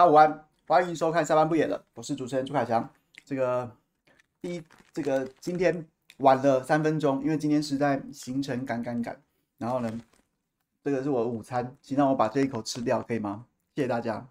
[0.00, 2.88] 大家午安，欢迎收看下班不演了，我是主持人朱凯翔。
[3.22, 3.70] 这个
[4.40, 4.62] 第一，
[4.94, 5.86] 这个今天
[6.20, 9.20] 晚了三分钟，因为今天实在行程赶赶赶。
[9.58, 10.00] 然后呢，
[10.82, 13.44] 这个是我的午餐，请让我把这一口吃掉，可以吗？
[13.74, 14.26] 谢谢大家。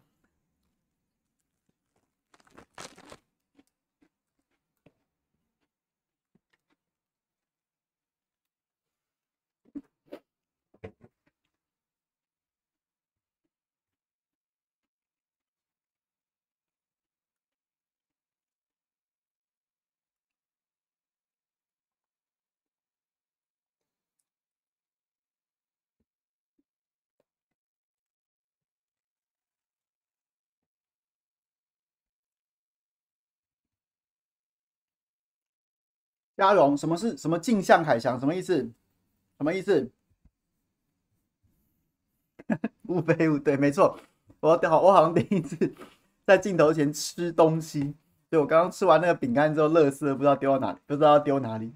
[36.40, 38.18] 嘉荣，什么是什么镜像凯翔？
[38.18, 38.56] 什么意思？
[39.38, 39.92] 什么意思？
[42.88, 44.00] 误飞误对，没错，
[44.40, 45.76] 我好，我好像第一次
[46.26, 47.94] 在镜头前吃东西，
[48.32, 51.74] 就我刚刚吃完那个饼干之后，乐色不知道丢到哪里，不知道丢哪里。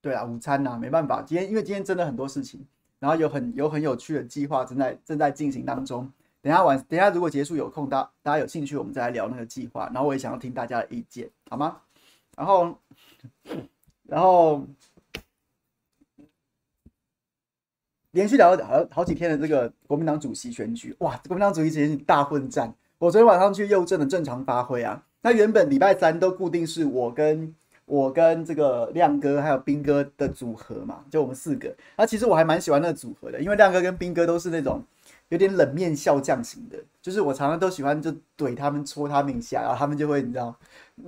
[0.00, 2.66] 对啊，午餐呐、啊，没办法，今天因为今天真的很多事情，
[2.98, 6.12] 然后有很有很有趣的计划正在正在进行当中。
[6.42, 9.86] 等下晚，等下如果结束有空，大家大家有兴趣，我们再来聊那个计划。
[9.86, 11.80] 然后我也想要听大家的意见，好吗？
[12.36, 12.76] 然后，
[14.08, 14.66] 然后
[18.10, 22.74] 连续聊了好好几天的这个国民党主席选举，哇，国民党主席选举大混战。
[22.98, 27.54] 我昨天晚上去右正的正常发挥啊，那原本礼拜三都固定是我跟
[27.86, 31.74] 我跟这个亮哥还有兵哥的组合嘛，就我们四个。
[31.96, 34.82] 那其实我还蛮喜欢那个组合的，因为亮哥跟兵哥都是那种
[35.28, 40.56] 有点冷面笑匠型的，就是我常常都喜欢就怼他们戳他们一下，然后他们就会你知道。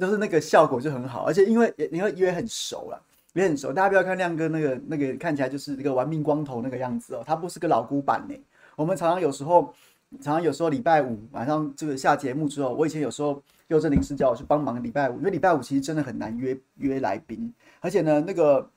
[0.01, 3.01] 都是那个效果就很好，而且因为也因为因为很熟了，
[3.35, 3.73] 也很熟。
[3.73, 8.35] 大家不要看亮哥那个那个看起来就是那个玩命光头那个样子哦，他不是个老古板呢。
[8.75, 9.73] 我们常常有时候，
[10.21, 18.69] 常常有时候礼拜五晚上这个下节目之后，我以前有时候又正临时叫我去帮忙礼拜五，因为礼拜五其实真的很难约约来宾，而且呢那个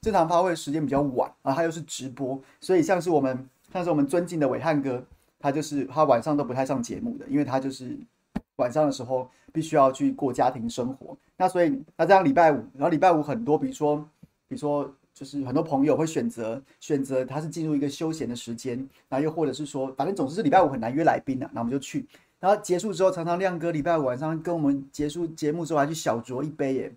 [0.00, 5.04] 正常发挥时间比较晚啊，他又是直播，所以像是我们像是我们尊敬的伟汉哥，
[5.38, 7.96] 他就是他晚上都不太上节目的，因为他就是。
[8.60, 13.96] 晚上的时候必须要去过家庭生活，那所以那这样礼拜五，然后礼拜五很多，比如说，
[14.46, 22.06] 比如说就是很多朋友会选择选择他是进入一个休闲的时间，那又或者是说，反正总之是礼拜五很难约来宾的，那我们就去，
[22.38, 26.92] 然后结束之后，常常亮哥礼拜五晚上跟我们结束节目之后还去小酌一杯耶，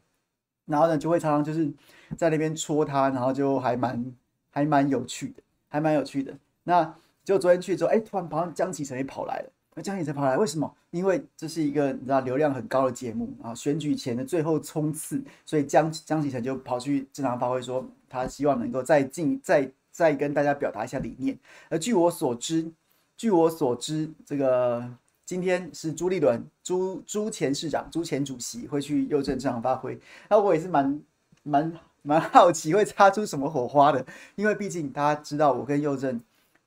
[0.66, 1.72] 然后呢就会常常就是
[2.18, 4.14] 在那边戳他，然后就还蛮
[4.52, 6.34] 还蛮有趣的，还蛮有趣的。
[6.64, 9.50] 那就昨天去之后，哎，突然旁边江启臣也跑来了。
[9.76, 10.72] 那江启臣跑来，为什么？
[10.92, 21.36] 因为这是一个你知道流量很高的节目啊，选举前的最后冲刺，所以江江启臣就跑去正常发挥，说他希望能够再进再再跟大家表达一下理念。
[21.70, 22.72] 而据我所知，
[23.18, 24.88] 据我所知，这个
[25.26, 31.02] 今天是朱立伦朱朱前市长朱前主席会去右正正常发挥，那我也是蛮
[31.42, 31.74] 蛮
[32.04, 36.22] 蛮好奇会擦出什么火花的，因为毕竟大家知道我跟右正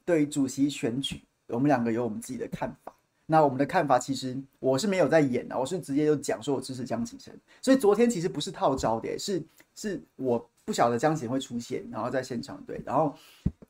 [0.05, 2.93] 对主席选举，我们两个有我们自己的看法。
[3.27, 9.43] 那我们的看法，其实我是没有在演的，我是直接就讲说我支持江启臣，所以昨天其实不是套招的，是
[9.75, 13.15] 是我不晓得江启臣会出现，然后在现场对，然后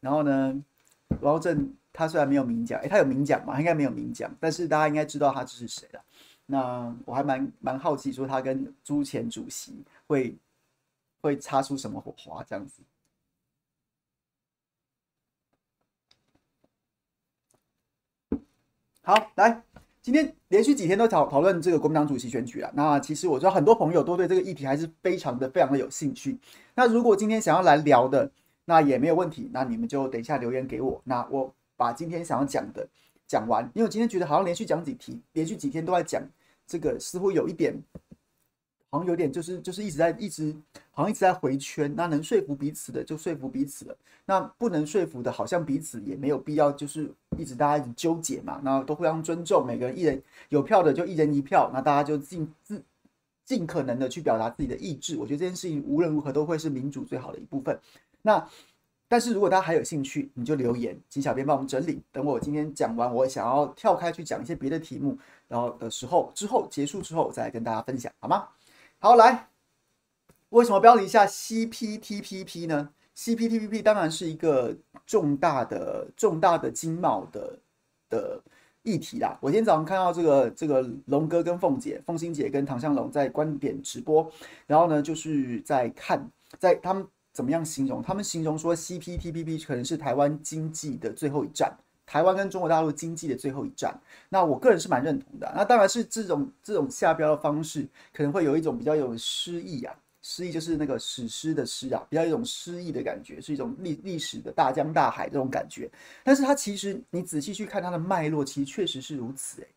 [0.01, 0.63] 然后呢，
[1.21, 3.55] 王正他虽然没有明讲，诶，他有明讲吗？
[3.55, 6.01] 他应该没有明讲，但是大家应该知道他支持谁了。
[6.45, 10.37] 那我还蛮蛮好奇，说他跟朱前主席会
[11.23, 12.83] 会擦出什么火花这样子。
[19.07, 19.63] 好，来，
[20.03, 22.69] 今天连续几天都讨讨论这个国民党主席选举了。
[22.75, 26.37] 那其实我知道很多朋友都对这个议题还是非常的非常的有兴趣。
[26.75, 28.29] 那如果今天想要来聊的，
[28.65, 29.49] 那也没有问题。
[29.53, 32.85] 那你们就等一下留言给我，那我把今天想要讲的
[33.29, 33.63] 讲完。
[33.75, 36.21] 因为我今天觉得好像连续讲几题，连续几天都在讲
[36.67, 37.81] 这个，似乎有一点。
[38.91, 40.55] 好像有点就是就是一直在一直
[40.91, 52.83] 好像一直在回圈，那能说服彼此的就说服彼此了，那不能说服的，好像彼此也没有必要，就是一直大家一直纠结嘛，那都互相尊重，每个人一人有票的就一人一票，那大家就尽自
[53.45, 57.79] 尽可能的去表达自己的意志，我觉得这件事情无论如何都会是民主最好的一部分。
[58.23, 58.45] 那
[59.09, 65.17] 但是如果大家还有兴趣，你就留言，请小编帮我们整理，等我今天讲完，我想要跳开去讲一些别的题目，
[65.47, 68.49] 然后的时候之后结束之后，再来跟大家分享，好吗？
[69.07, 69.51] 好，来，
[70.49, 74.77] 为什么标题下 CPTPP 呢？CPTPP 当然是一个
[75.07, 77.57] 重大的、重大的经贸的
[78.11, 78.43] 的
[78.83, 79.39] 议题啦。
[79.41, 84.29] 我今天早上看到这个这个龙哥跟凤姐、凤欣姐跟唐向龙在观点直播，
[84.67, 86.29] 然后呢，就是在看，
[86.59, 88.03] 在他们怎么样形容？
[88.03, 91.73] 他们形容说 CPTPP 可能是台湾经济的最后一站。
[92.07, 93.95] 台湾跟中国大陆经济的最后一战。
[94.29, 95.53] 那我个人是蛮认同的。
[95.55, 105.91] 那当然是这种这种下标的方式，可能会有一种比较有诗意啊，诗意就是那个史诗的诗啊，比较有一种诗意的感觉，是一种历历史的大江大海这种感觉。
[106.23, 109.69] 但是它其实你仔细去看它的脉络，其实确实是如此诶。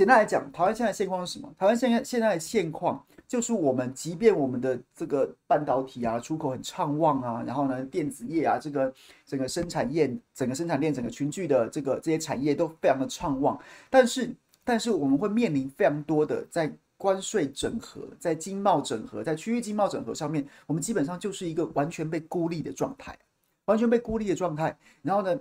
[0.00, 1.54] 简单来讲，台湾现在现况是什么？
[1.58, 8.90] 台湾现在现在的现况就是，我们即便我们的这个半导体啊出口很畅旺啊，然后呢电子业啊这个
[9.26, 13.60] 整个生产业、整个生产链、整个群聚的这个这些产业都非常的畅旺，
[13.90, 23.14] 但是但是我们会面临非常多的在关税整合、在经贸整合、在区域经贸整合上面，我们基本上就是一个完全被孤立的状态，
[23.66, 24.74] 完全被孤立的状态。
[25.02, 25.38] 然后呢，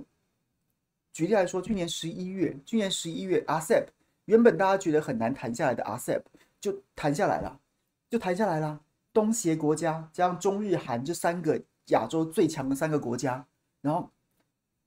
[1.14, 3.86] 举例来说，去年十一月，去年十一月，RCEP。
[4.30, 6.22] 原本大家觉得很难谈下来的 RCEP
[6.62, 7.60] 就谈下来了，
[8.08, 8.80] 就谈下来了。
[9.12, 13.44] 东协国家加上中日韩这三个亚洲最强的三个国家，
[13.82, 14.08] 然后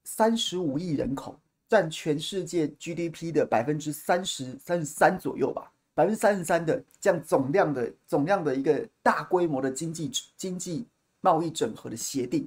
[0.05, 1.37] 三十五亿人口，
[1.69, 10.87] 占全世界 GDP 的百分之三十三十三左右吧，百分之三十三的这样总量的总量的一个大规模的经济经济
[11.21, 12.47] 贸易整合的协定，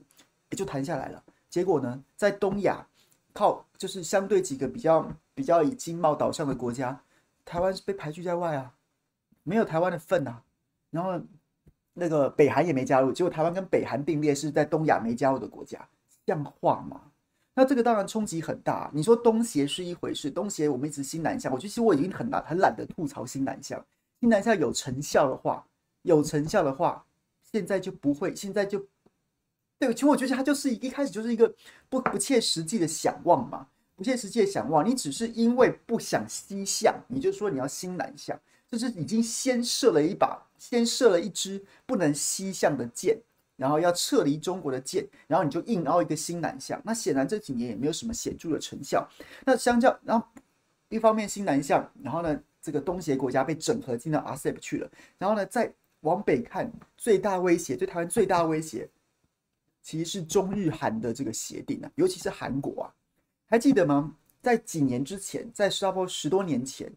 [0.49, 1.21] 也就谈下来了。
[1.49, 2.87] 结果呢，在东亚
[3.35, 5.07] 靠就是相对几个比较。
[5.37, 6.97] 比较以经贸导向的国家，
[7.43, 8.73] 台湾是被排拒在外啊，
[9.43, 10.41] 没有台湾的份啊。
[10.91, 11.21] 然后
[11.93, 15.85] 那个北韩也没加入，结果台湾跟北韩并列是在东亚没加入的国家，
[16.25, 17.01] 像话吗？
[17.53, 18.89] 那这个当然冲击很大。
[18.93, 23.85] 你说东协是一回事，东协我们一直新南向，我觉得其实我已经很懒很懒得吐槽新南向。
[24.21, 25.67] 新南向有成效的话，
[26.03, 27.05] 有成效的话，
[27.43, 28.81] 现在就不会，现在就
[29.77, 31.53] 对，其实我觉得它就是一开始就是一个
[31.89, 33.67] 不不切实际的想望嘛。
[33.97, 38.37] 不切实际的想望，你只是因为不想西向，你就说你要新南向，
[38.67, 43.17] 就是已经先射了一把，先射了一支不能西向的箭，
[43.55, 46.81] 然后要撤离中国的箭，然后你就硬凹一个新南向。
[46.83, 49.09] 那显然这几年也没有什么显著的成效。
[49.45, 50.27] 那相较，然后
[50.89, 58.89] 一方面新南向，然后呢，这个东协国家被整合进到 RCEP 去了，然后呢，再往北看，最大威胁对台湾最大威胁，
[59.85, 62.89] 其实是中日韩的这个协定啊，尤其是韩国啊。
[63.45, 64.15] 还记得吗？
[64.41, 66.91] 在几年之前，在差不多十多年前，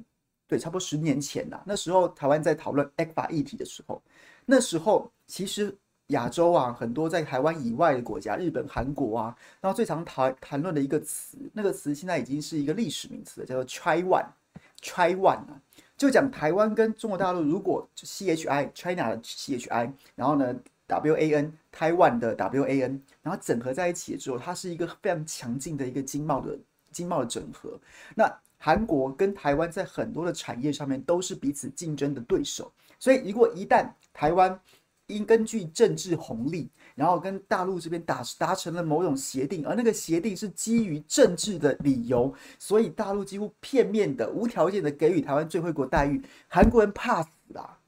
[0.46, 4.00] 对，差不多十年前呐，那时候台湾在讨论 ECFA 议题的时候，
[4.46, 5.76] 那时候其实
[6.06, 15.61] 亚洲啊，很多在台湾以外的国家，日本、韩国啊，然后最常谈谈论的一个词，那个词现在已经是一个历史名词了，叫做 China，China 啊，
[15.99, 20.56] 就讲台湾跟中国大陆如果 CHI China 的 CHI，然后呢
[20.88, 26.58] ？W A N，台湾的 W A N，然后整合在一起之后，它是一个非常强劲的一个经贸的
[26.90, 27.79] 经贸的整合。
[28.14, 34.58] 那韩国跟台湾在很多的产业上面都是彼此竞争的对手，所以如果一旦台湾
[35.06, 47.79] 因根据政治红利，然后跟大陆这边达达成了某种协定，而那个协定是基于政治的理由，所以大陆几乎片面的、无条件的给予台湾最惠国待遇，韩国人怕死啦，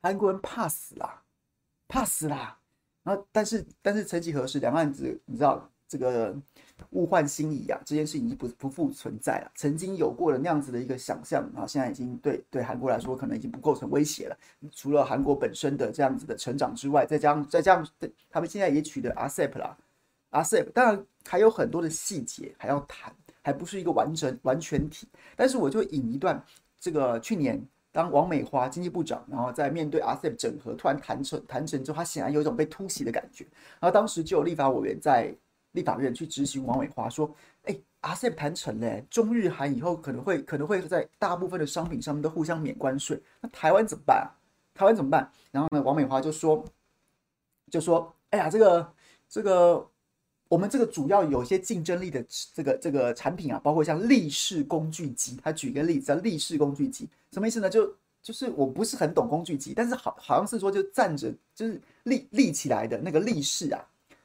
[0.00, 1.22] 韩国人怕死啦。
[1.88, 2.58] 怕死啦！
[3.02, 6.36] 然后，但是，但是，曾几何时，两岸子你知道这个
[6.90, 9.50] 物换星移啊，这件事情已经不不复存在了。
[9.54, 14.36] 曾经有过的那样子的一个想象啊，现在已经对对韩国来说可能已经不构成威胁了。
[14.70, 17.88] 除了韩国本身的这样子的成长之外，再加上再加上
[18.28, 19.78] 他们现在也取得 RCEP 了
[20.30, 23.10] ，RCEP 当然还有很多的细节还要谈，
[23.42, 25.08] 还不是一个完整完全体。
[25.34, 26.44] 但是我就引一段
[26.78, 27.66] 这个去年。
[27.90, 33.44] 当王美花经济部长，然后在面对 RCEP 整合突然谈成谈成之后，他显然有一种被突袭的感觉。
[33.80, 35.34] 然后当时就有立法委员在
[35.72, 44.28] 立法院去质询王美花说：“哎，RCEP 谈成嘞，中日韩以后可能会可能会在大部分的商品上面都互相免关税，那台湾怎么办啊？
[44.74, 46.64] 台湾怎么办？”然后呢，王美花就说
[47.70, 48.92] ：“就说，哎呀，这个
[49.28, 49.88] 这个。”
[50.48, 52.24] 我们这个主要有些竞争力的
[52.54, 55.38] 这个这个产品啊，包括像立式工具机。
[55.42, 57.68] 他举个例子叫立式工具机，什么意思呢？
[57.68, 63.84] 就就是我不是很懂工具机，但是好好像是说就站着就是立立起来的那个立式啊，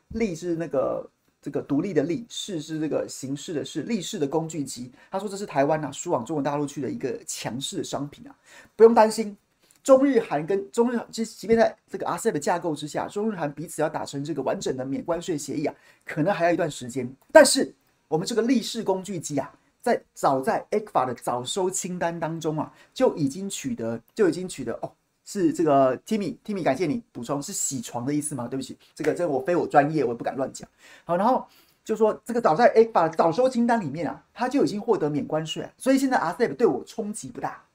[0.10, 1.10] 立是那个
[1.42, 4.92] 这个独立的立，式是这个形式的式，立式的工具机。
[5.12, 8.36] 他说这是台湾啊输往中国大陆去的一个强势的商品啊，
[8.76, 9.36] 不用担心。
[9.84, 15.76] 中日韩跟中日，即即便在这个 RCEP 的架构之下，中日韩彼此要达成这个完整的免关税协议啊，
[16.06, 17.14] 可能还要一段时间。
[17.34, 17.76] 但是
[18.08, 24.90] 我们这个立式工具机啊，在早在 ECFA 的早收清单当中啊，就已经取得，就已经取得哦，
[25.26, 28.48] 是这个 Timmy Timmy，感谢你补充，是洗床的意思吗？
[28.48, 30.66] 对不起，这个这个我非我专业，我也不敢乱讲。
[31.04, 31.46] 好，然后
[31.84, 37.66] 就说这个早在 ECFA 的早收清单里面啊，它就已经获得免关税，所以现在 RCEP 对我冲击不大，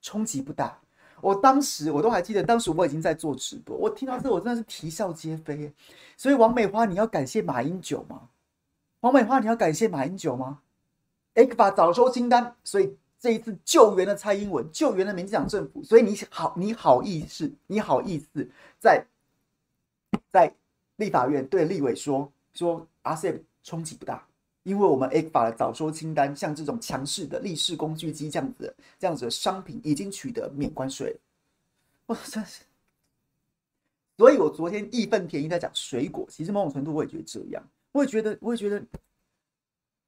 [0.00, 0.78] 冲击不大。
[1.26, 5.72] 我当时我都还记得，当时我已经在做直播，我听到这我真的是啼笑皆非。
[6.16, 8.28] 所以王美花，你要感谢马英九吗？
[9.00, 10.60] 王美花，你要感谢马英九吗
[11.34, 19.04] ？ECFA 早收清单，所以这一次救援了蔡英文，救援了民进党政府，所以你好，你好意思，你好意思在
[20.30, 20.54] 在
[20.94, 24.24] 立法院对立委说说 RCEP 冲击不大，
[24.66, 31.18] 因为我们 ECFA 的早收清单，像这种强势的立式工具机这样子这样子的商品已经取得免关税了，
[32.06, 32.62] 哇，真是。
[34.16, 38.82] 所以我昨天义愤填膺在讲水果，其实某种程度我也觉得这样，我也觉得，我也觉得，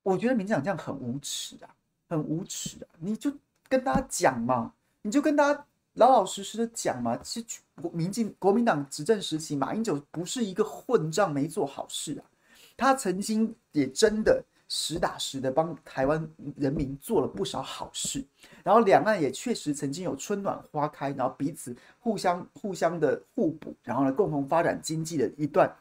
[0.03, 1.71] 我觉得民进党这样很无耻啊，
[2.09, 2.89] 很无耻啊！
[2.99, 3.33] 你就
[3.69, 4.73] 跟大家讲嘛，
[5.03, 7.17] 你就跟大家老老实实的讲嘛。
[7.19, 7.47] 其实
[7.93, 12.25] 民进国民党执政时期，马英九不是一个混账，没做好事啊，
[12.79, 14.43] 他曾经也真的。
[14.71, 18.23] 实打实的帮台湾人民做了不少好事，
[18.63, 25.75] 然后两岸也确实曾经有春暖花开，然后彼此互相互相的互补，然后呢共同发展经济的一段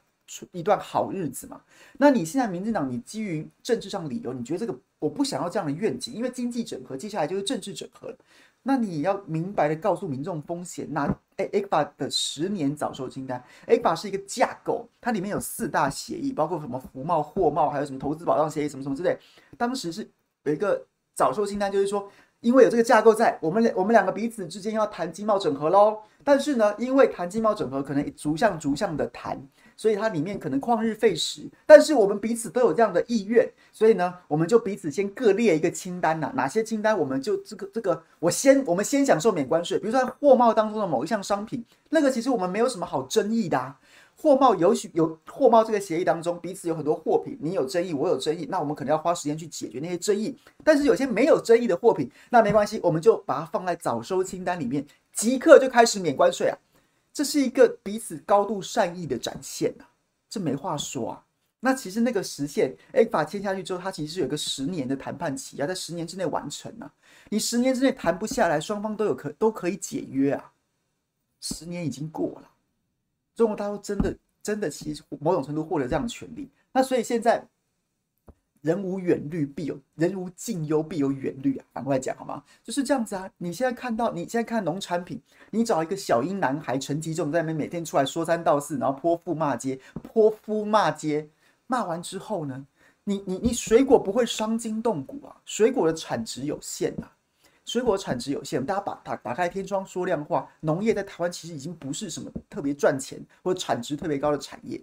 [0.53, 1.61] 一段好日子嘛。
[1.97, 8.17] 那你现在民进党，你基于政治上理由，你觉得这个我不想要这样的愿景，因为经济整合接下来就是政治整合了。
[8.67, 10.85] 那你要明白的告诉民众风险。
[10.91, 11.05] 那
[11.37, 19.17] 诶，ECFA 的十年早收清单，ECFA 是一个架构，它里面有四大协议，包括什么服贸、货贸，还有什么投资保障协议，什么什么之类。
[19.57, 20.05] 当时是
[20.43, 25.99] 有一个早收清单，就是说，因为有这个架构在，我们两我们两个彼此之间要谈经贸整合喽。
[26.25, 29.41] 但是呢，因为谈经贸整合可能逐项逐项的谈。
[29.77, 43.77] 所以它里面可能旷日费时，但是我们彼此都有这样的意愿，所以呢，我们就彼此先各列一个清单呐、哪些清单我们就这个这个，我先我们先享受免关税，比如说货贸当中的某一项商品，那个其实我们没有什么好争议的啊。
[44.19, 50.35] 货贸有许有货贸这个协议当中，彼此有很多货品，你有争议，我有争议，那我们可能要花时间去解决那些争议。
[50.63, 56.57] 但是有些没有争议的货品，那没关系，我们就把它放在早收清单里面，即刻就开始免关税啊。
[57.17, 59.89] 这是一个彼此高度善意的展现呐、啊，
[60.29, 61.25] 这没话说啊。
[61.59, 66.93] 那其实那个时限，ECFA 签下去之后，它其实是有个十年的谈判期，要在十年之内完成啊。
[67.29, 70.53] 你十年之内谈不下来，双方都有可都可以解约啊。
[71.41, 72.51] 十年已经过了，
[73.35, 77.43] 中国大陆真的真的其实某种程度获得这样的权利，那所以现在。
[78.61, 81.65] 人无远虑，必有人无近忧，必有远虑啊！
[81.73, 82.43] 反过来讲好吗？
[82.63, 83.29] 就是这样子啊！
[83.37, 85.21] 你现在看到，你现在看农产品，
[85.51, 91.29] 你找一个小英男孩陈吉仲在那边每天出来说三道四，然后泼妇骂街，泼妇骂街，
[91.67, 92.65] 骂完之后呢，
[93.03, 95.35] 你你你水果不会伤筋动骨啊？
[95.45, 97.11] 水果的产值有限啊，
[97.65, 104.81] 水果产值有限，大家把打打开天窗说亮话，农业在台湾其实已经不是什么特别赚钱或者产值特别高的产业，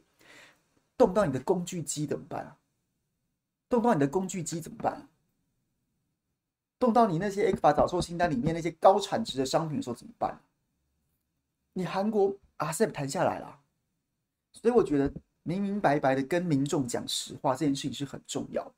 [0.96, 2.56] 动到你的工具机怎么办啊？
[3.74, 5.08] 动到你的工具机怎么办？
[6.78, 10.38] 动到你那些 ECFA 早售清单里面那些高产值的商品的时候怎么办？
[11.72, 13.58] 你韩国 RCEP 谈下来了，
[14.52, 15.12] 所以我觉得
[15.42, 18.70] 明明白白的跟民众讲实话这件事情是很重要。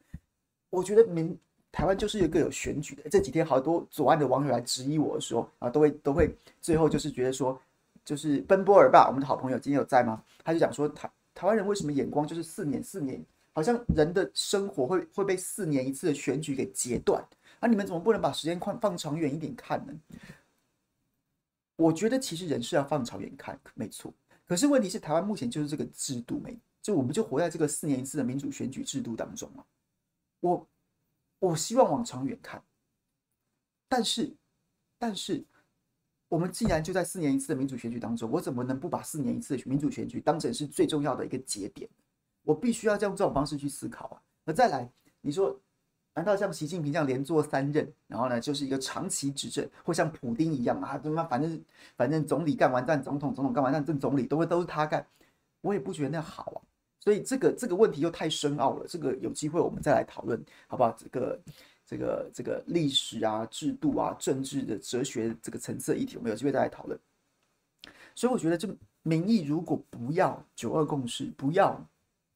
[0.70, 1.36] 我觉得民
[1.70, 7.60] 台湾就是一个有选举的，这几天好多左岸的网友来质疑我的时候啊，都会都会最后就是觉得说，
[8.04, 10.22] 就是奔波尔吧，我们的好朋友今天有在吗？
[10.42, 13.22] 他就讲说台台湾人为什么眼光就是四年四年？
[13.56, 17.26] 好像人的生活会会被四年一次的选举给截断，
[17.58, 19.94] 啊，你们怎么不能把时间放放长远一点看呢？
[21.76, 24.12] 我觉得其实人是要放长远看，没错。
[24.44, 29.64] 可是问题是，台湾目前就是这个制度没，就我们就活在这个四年一次的民主选举制度当中啊。
[30.40, 30.68] 我
[31.38, 32.62] 我希望往长远看，
[33.88, 34.36] 但是
[34.98, 35.42] 但是
[36.28, 41.88] 我们既然就在四年一次的民主选举当中，我怎么能不把四年一次的民主选举当成是最重要的一个节点？
[42.46, 44.22] 我必须要用这种方式去思考啊！
[44.44, 44.88] 那再来，
[45.20, 45.58] 你说，
[46.14, 50.96] 难道像习近平这样连做三任，然后呢，就是一个长期执政，或像普丁一样啊？
[50.96, 51.60] 他妈反正
[51.96, 55.04] 反正总理干完当总统，总统干完当正总理，都会都是他干。
[55.60, 56.62] 我也不觉得那样好啊！
[57.00, 60.96] 所以这个这个问题又太深奥了，这个有机会我们再来讨论，好不好？
[60.96, 61.40] 这个
[61.84, 66.96] 这个这个历史啊、制度啊、政治的哲学这个层次的议题，我们有机会再来讨论。
[68.14, 68.68] 所以我觉得，这
[69.02, 71.84] 民意如果不要九二共识，不要。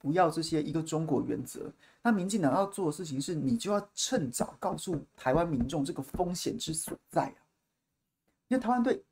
[0.01, 1.71] 不要这些一个中国原则，
[2.03, 7.37] 那民进党要做的事情是，你就要趁早告诉台湾民众这个风险之所在啊，
[8.49, 9.05] 因为台湾对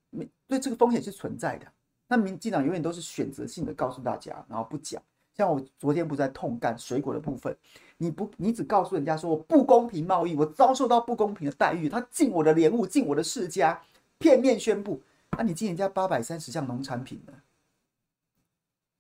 [0.47, 1.67] 对这个风险是存在的，
[2.09, 5.01] 那民进党永远都是选择性的告诉大家，然后不讲。
[5.37, 7.57] 像我昨天不在痛干水果的部分，
[7.99, 13.81] 你不你只告诉人家说我不公平贸易，我遭受到不公平的待遇，他进我的莲雾，进我的世家，
[14.19, 15.01] 片面宣布，
[15.37, 17.33] 那你进人家八百三十项农产品呢？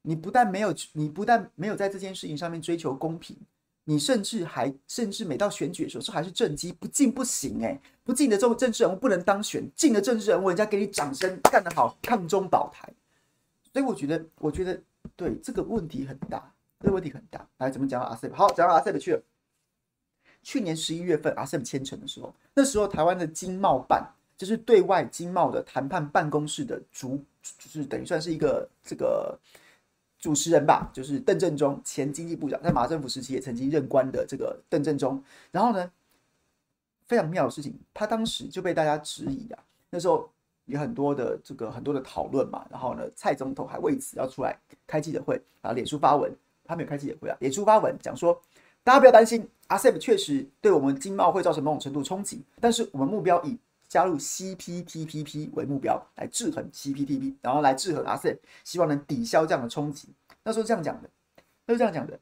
[0.09, 3.37] 你不但没有，你不但没有在这件事情上面追求公平，
[3.85, 12.91] 你甚至还甚至每到选举的时候，这还是政绩不进不行哎，不进的这种政治人物不能当选，进的政治人物人家给你掌声，干得好，抗中保台。
[13.71, 14.81] 所以我觉得，我觉得
[15.15, 16.51] 对这个问题很大，
[16.81, 17.47] 这个问题很大。
[17.59, 18.33] 来，怎么讲到 RCEP？
[18.33, 19.23] 好，讲到 RCEP 去了。
[20.43, 27.23] 去年十一月份 RCEP 签成的时候，那时候台湾的经贸办就是对外经贸的谈判办公室的主，
[27.59, 29.39] 就是等于算是一个这个
[30.19, 35.23] 主持人吧，就是邓正中前经济部长，在马政府时期也曾经任官的这个邓正中。
[35.51, 35.91] 然后呢，
[37.07, 39.59] 非常妙的事情，他当时就被大家质疑啊，
[39.91, 40.31] 那时候。
[40.69, 44.55] 有很多的这个很多的讨论嘛，然后呢，蔡总统还为此要出来
[44.87, 46.31] 开记者会啊，脸书发文，
[46.63, 48.39] 他没有开记者会啊，脸书发文讲说，
[48.85, 53.57] 大家不要担心，RCEP 确实对我们经贸会造成某种程度冲击，但是我们目标以
[53.89, 60.09] 加入 CPTPP 为目标来制衡 CPTPP，然后来制衡 RCEP，希望能抵消这样的冲击。
[60.45, 61.09] 那时候这样讲的，
[61.67, 62.19] 那是这样讲的。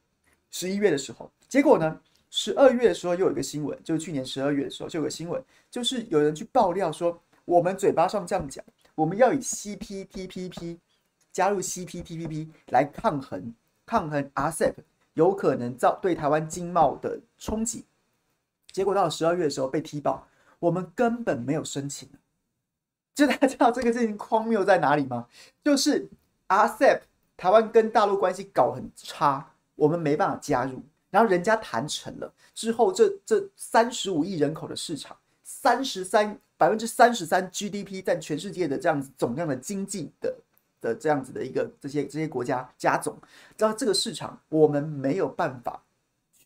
[0.51, 7.21] 十一月的时候，结果呢，十二月的时候又有一个新闻，就是去年十二月的时候就有个新闻，就是有人去爆料说。
[7.45, 8.65] 我们嘴巴上这样讲，
[8.97, 10.79] 我们要以 CPTPP
[11.31, 13.55] 加入 CPTPP 来抗衡
[13.87, 14.75] 抗衡 RCEP
[15.15, 17.85] 有可能造对台湾经贸的冲击。
[18.73, 20.27] 结果到了十二月的时候被踢爆，
[20.59, 22.09] 我们根本没有申请。
[23.15, 25.27] 就大家知道这个事情荒谬在哪里吗？
[25.65, 26.09] 就是
[26.49, 27.01] RCEP
[27.37, 36.39] 台湾跟大陆关系搞很差，我们没办法加入，然后人家谈成了之后，这这三十五亿人口的市场，三十三。
[36.59, 40.35] 百分之三十三 GDP 占全世界的这样子总量的经济的
[40.81, 43.15] 的这样子的一个这些这些国家加总，
[43.59, 45.83] 然后这个市场我们没有办法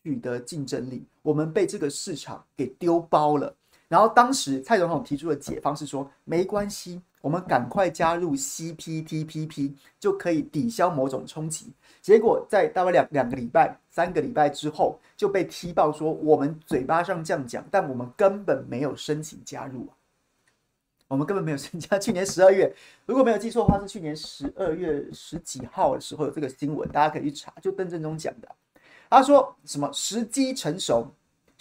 [0.03, 3.55] 取得竞争力，我们被这个市场给丢包了。
[3.91, 11.73] 然后当时蔡总统提出的解方是说，没关系，我们赶快加入 CPTPP 就可以抵消某种冲击。
[12.01, 19.85] 结果在大概两两个礼拜、三个礼拜之后就被踢爆说，我们嘴巴上这样讲，但我们根本没有申请加入。
[21.09, 21.99] 我们根本没有参加。
[21.99, 22.73] 去年十二月，
[23.05, 27.51] 如果没有记错的话，是去年十二月十几号的时候有这个新闻，大家可以去查。
[27.61, 28.47] 就邓正中讲的，
[29.09, 31.05] 他说什么时机成熟，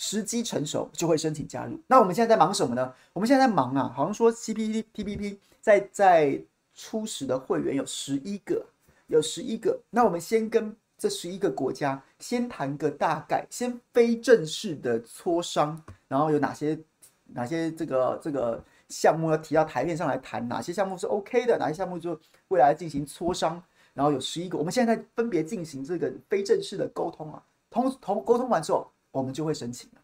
[0.03, 1.79] 时机成熟就会申请加入。
[1.87, 2.91] 那我们现在在忙什么呢？
[3.13, 6.41] 我们现在在忙啊，好像说 CPTPP 在在
[6.75, 8.65] 初始的会员有十一个，
[9.09, 9.79] 有十一个。
[9.91, 16.79] 那我们先跟这十一个国家先谈个大概，先非正式的磋商，然后有哪些
[17.27, 18.65] 哪些这个这个。
[18.89, 23.63] 项目要提到台面上来谈，哪些项目是 OK 的，哪些项目就未来进行磋商，
[23.95, 30.01] 然后有十一个，我们现在在分别进行这个非正式的沟通啊，通通沟通完之后，我们就会申请了。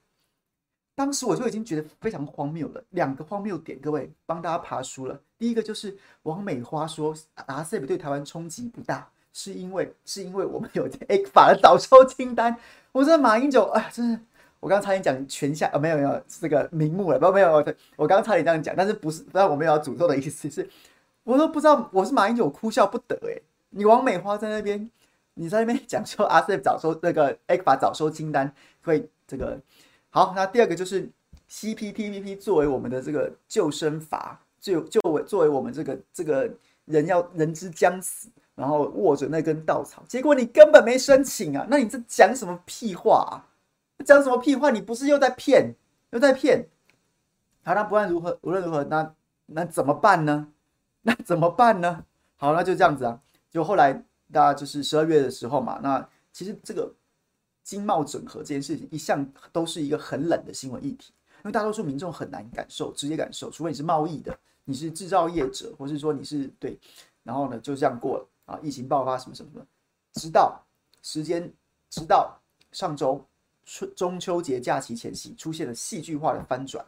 [0.95, 5.21] 当时我就已经觉得非常荒谬了，两个荒谬点，各位帮大家爬书了。
[5.39, 12.57] 第一个就是王美花说 RCEP 对台湾冲击不大，是因为是因为我们有 ECFA 的早收清单。
[12.93, 14.19] 我说马英九，哎，真是。
[14.59, 20.69] 我刚刚差点讲全下，呃，没有没有这个名目了，不没有，我我刚刚差点这样讲，但是不是，但我没有要诅咒的意思，是
[21.25, 24.91] 我都不知道我是马英九，哭笑不得诶，你王美花在那边，
[25.39, 28.51] 你在那边讲说阿瑟早收那个 ECFA 早收清单
[28.83, 29.61] 会这个
[30.11, 31.09] 好，那第二个就是
[31.51, 36.51] CPTPP 作为我们的这个救生筏，就就为作为我们这个这个
[36.87, 43.45] 人要人之将死，然后握着那根稻草，结果你根本没申请啊，那你这讲什么屁话啊？
[44.05, 44.71] 讲什么屁话？
[44.71, 45.75] 你不是又在骗，
[46.11, 46.67] 又在骗？
[47.63, 49.13] 好，那不然如何，无论如何，那
[49.47, 50.49] 那怎么办呢？
[51.03, 52.05] 那怎么办呢？
[52.37, 53.21] 好，那就这样子啊。
[53.51, 55.79] 就后来，大家就是十二月的时候嘛。
[55.83, 56.93] 那其实这个
[57.63, 66.79] 经贸整合这件事情，一向都是一个很冷的新闻议题，因为大多数民众很难感受，直接感受，除非你是贸易的，你是制造业者，或是说你是对，
[67.23, 68.61] 然后呢就这样过了啊。
[68.63, 69.67] 疫情爆发什么什么什么，
[70.13, 70.65] 直到
[71.03, 71.53] 时间，
[71.91, 72.41] 直到
[72.73, 73.25] 上周。
[73.69, 76.87] 春中秋节假期前夕出现了戏剧化的翻转，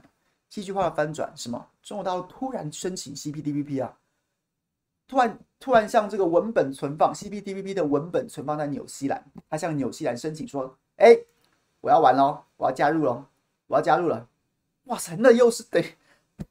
[0.49, 1.69] 戏剧化的翻转什么？
[1.83, 3.99] 中国大陆突然申请 CPTPP 啊，
[5.09, 11.17] 突然突然向这个文本存放 CPTPP 的文本存放在纽西兰，他向纽西兰申请说：“哎、
[11.81, 13.25] 我要玩喽，我要加入喽，
[13.67, 14.29] 我要加入了。”
[14.85, 15.97] 哇塞，那又是对，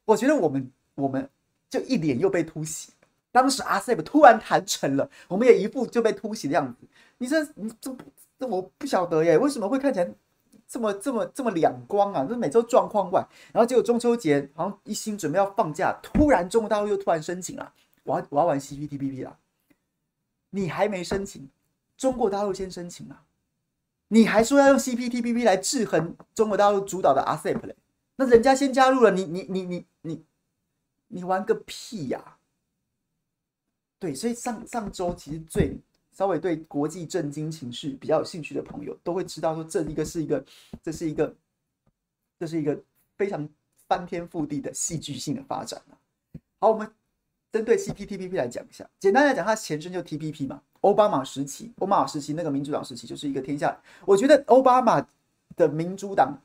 [0.04, 1.28] 我觉得我们我们
[1.68, 2.92] 就一脸又被突袭。
[3.32, 6.86] 当时 RCEP 突然谈成了，我们也一副就被突袭的样子。
[7.18, 7.94] 你这你这。
[8.40, 10.08] 这我不晓得耶，为什么会看起来
[10.68, 12.24] 这么这么这么两光啊？
[12.24, 13.20] 这每周状况外，
[13.52, 17.72] 然后结果中秋节好像一心准备要放假，突然中国大陆又突然申请了，
[18.08, 19.38] 我要我要玩 CPTPP 了。
[20.50, 21.48] 你还没申请，
[21.96, 23.22] 中国大陆先申请了，
[24.08, 27.76] 你还说要用 CPTPP 来制衡中国大陆主导的 ASEP 嘞？
[28.16, 30.24] 那人家先加入了，你你你你你
[31.08, 32.38] 你玩个屁呀、
[33.98, 35.78] 对，所以上上周其实最。
[36.10, 40.44] 稍微对国际政经情绪比较有兴趣的朋友，都会知道说，这一个是一个，
[40.82, 41.32] 这是一个，
[42.40, 42.76] 这是一个
[43.16, 43.48] 非常
[43.86, 45.80] 翻天覆地的戏剧性的发展。
[46.58, 46.92] 好，我们
[47.52, 50.60] 针对 CPTPP 来讲一下，简单来讲，它前身就 TPP 嘛。
[50.82, 53.80] 奥巴马时期，奥巴马时期那个民主党时期就是一个天下。
[54.04, 55.04] 我觉得奥巴马
[55.56, 56.40] 的民主党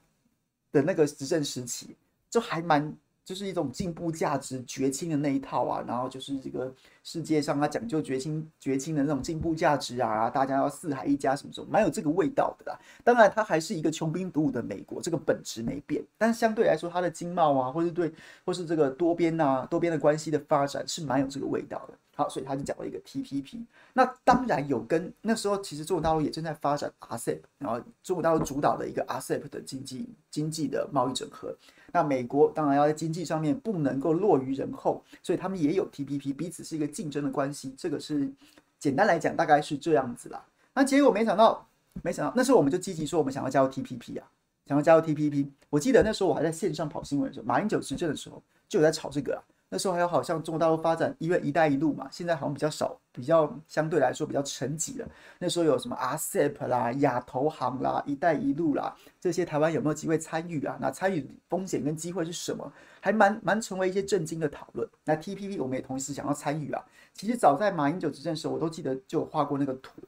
[0.71, 1.95] 的那个执政时期
[2.29, 2.95] 就还蛮。
[3.25, 6.69] 就是一种进步价值绝亲的那一套啊，然后就是这个
[7.03, 12.79] 世界上啊讲究绝亲绝亲的那种进步价值啊，大家要四海一家什么什么，蛮有这个味道的啦。
[13.03, 16.03] 当然，它还是一个穷兵黩武的美国，这个本质没变。
[16.17, 18.11] 但相对来说，它的经贸啊，或是对，
[18.45, 21.93] 或是这个多边啊，多边的关系的发展是蛮有这个味道的。
[22.15, 23.65] 好，所以他就讲了一个 TPP。
[23.93, 31.55] 那当然有跟那时候，其实中国大陆也正在发展 RCEP，然后中国大陆主导的一个 RCEP 的经济经济的贸易整合。
[31.91, 37.73] 那美国当然要在经济上面不能够落于人后，所以他们也有 TPP，彼此是一个竞争的关系。
[37.77, 38.31] 这个是
[38.79, 40.45] 简单来讲，大概是这样子啦。
[40.73, 41.67] 那结果没想到，
[42.03, 44.27] 没想到那时候我们就积极说我们想要加入 TPP 啊，
[44.67, 45.49] 想要加入 TPP。
[45.69, 49.41] 我记得那时候我还在线上跑新闻的时候，马英九执政的时候就有在炒这个啊。
[49.73, 55.09] 那时候还有好像中国大陆发展因为“一带一路”嘛，现在好像比较少，比较相对来说比较沉寂了。
[55.39, 60.77] 那时候有什么 RCEP 啦、亚投行啦、“一带一路”啦，这些台湾有没有机会参与啊？
[60.79, 62.71] 那参与风险跟机会是什么？
[63.01, 64.87] 还蛮蛮成为一些震惊的讨论。
[65.05, 66.85] 那 TPP 我们也同时想要参与啊。
[67.15, 69.99] 其实早在马英九执政的时候，我都记得就有画过那个图，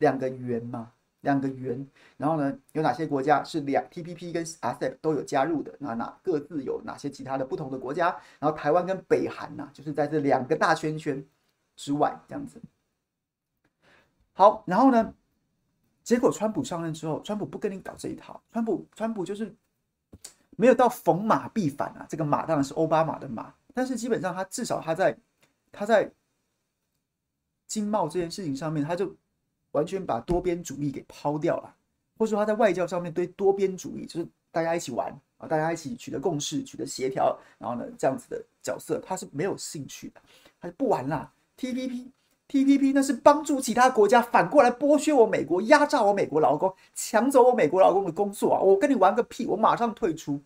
[0.00, 0.92] 两个圆嘛。
[1.24, 1.84] 两个圆，
[2.16, 5.74] 然后呢，有哪些国家是两 TPP 跟 RCEP 都有加入的？
[5.80, 8.08] 那哪各自有哪些其他的不同的国家？
[8.38, 11.26] 然后台湾跟北韩呢、啊，就是在这两个大圈圈
[11.74, 12.60] 之外这样子。
[14.34, 15.12] 好，然后呢，
[16.02, 19.52] 结果川普上任之后，川普不跟你搞这一套，川普川普就是
[20.56, 22.06] 没有到逢马必反啊。
[22.08, 25.18] 这个马当然是奥巴马的马，但是基本上他至少他在
[25.72, 26.12] 他在
[27.66, 29.16] 经贸这件事情上面，他就。
[29.74, 31.74] 完全把多边主义给抛掉了，
[32.16, 40.20] 或者说他在外交上面对多边主义，就是大家一起玩啊，大家一起取得共识、取得协调，然后呢，这样子的角色他是没有兴趣的，
[40.60, 41.30] 他就不玩了。
[41.58, 48.60] TPP，TPP 那是帮助其他国家反过来剥削我美国、压榨我美国劳工、抢走我美国劳工的工作啊！
[48.60, 50.40] 我跟你玩个屁，我马上退出。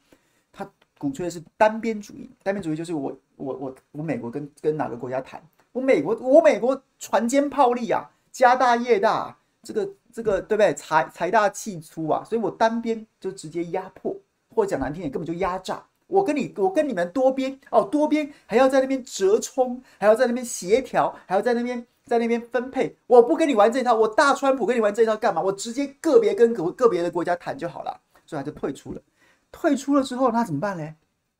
[0.50, 8.10] 他鼓吹的是单边主义，单边主义就是我我我我美国跟跟哪个国家谈，我美国我美国船坚炮利啊！
[8.38, 10.72] 家大业大，这个这个对不对？
[10.74, 14.16] 财财大气粗啊，所以我单边就直接压迫，
[14.54, 15.84] 或者讲难听点，根本就压榨。
[16.06, 22.96] 我跟你，我跟你们多边哦，多边还要在那边折冲，还要在那边协调，还要在那边在那边分配。
[23.08, 25.42] 我不跟你玩这一套，我大川普跟你玩这一套干嘛？
[25.42, 29.02] 我直接个别跟个个别的国家谈就好了，所以他就退出了。
[29.50, 30.94] 退出了之后，那怎么办嘞？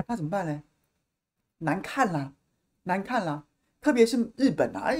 [0.09, 0.63] 那怎么办嘞？
[1.59, 2.33] 难看啦，
[2.83, 3.45] 难看啦，
[3.81, 4.97] 特别是日本啊，哎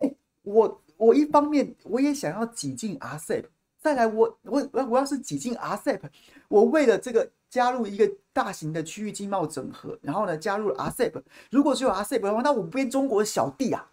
[0.00, 0.82] 哎，我。
[1.08, 3.44] 我一方面我也想要挤进 RCEP，
[3.80, 6.00] 再来我我我我要是挤进 RCEP，
[6.48, 13.90] 我为了这个加入一个大型的区域经贸整合，然后呢加入了 RCEP，如果只有 RCEP 的话，那我不变中国的小弟啊？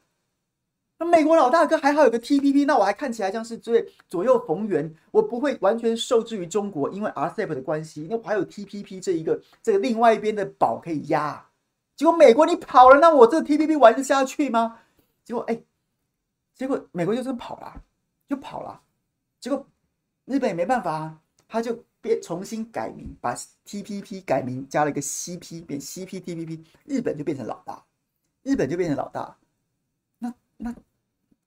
[0.97, 11.45] 那美国老大哥还好有个 TPP，那我还看起来像是最左右逢源，我不会完全受制于中国，因为 RCEP 的关系，那我还有 TPP 这一个这个另外一边的宝可以压。
[11.95, 14.80] 结果美国你跑了，那我这 TPP 玩得下去吗？
[15.23, 15.62] 结果哎。
[16.56, 17.84] 结果美国就真跑了，
[18.28, 18.82] 就跑了。
[19.39, 19.68] 结果
[20.24, 27.86] 日本也没办法啊，他就变重新改名，把 TPP 改名，加了一个 CP，变 CPTPP，日本就变成老大，
[28.41, 29.38] 日本就变成老大。
[30.18, 30.74] 那那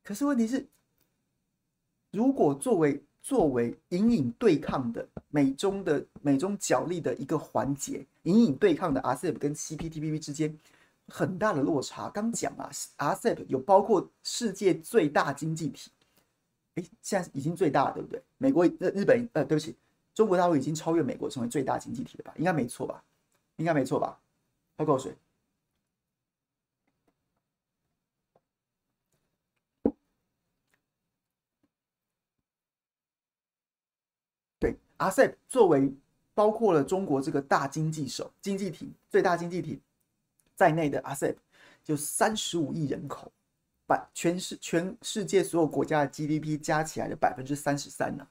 [0.04, 0.68] 可是问题是，
[2.12, 10.56] 如果作为作为隐隐对抗的美中的美中角力的一个环节，隐隐对抗的 RCEP 跟 CPTPP 之间。
[11.08, 12.08] 很大的落差。
[12.10, 15.90] 刚讲啊，RCEP 有包括世界最大经济体，
[16.74, 18.22] 诶，现在已经最大了，对不对？
[18.36, 19.76] 美国、日日本，呃，对不起，
[20.14, 22.34] 中国大陆已经超越美国成为最大经济体了吧？
[22.36, 23.02] 应该没错吧？
[23.56, 24.20] 应该没错吧？
[24.76, 25.16] 喝口水。
[34.60, 35.92] 对，RCEP 作为
[36.34, 39.80] 包括了中国这个大经济首经济体最大经济体。
[40.58, 41.36] 在内的 RCEP
[41.84, 43.30] 就三十五亿人口，
[43.86, 48.26] 把全世全世界所有国家的 GDP 加起来的百分之三十三呢，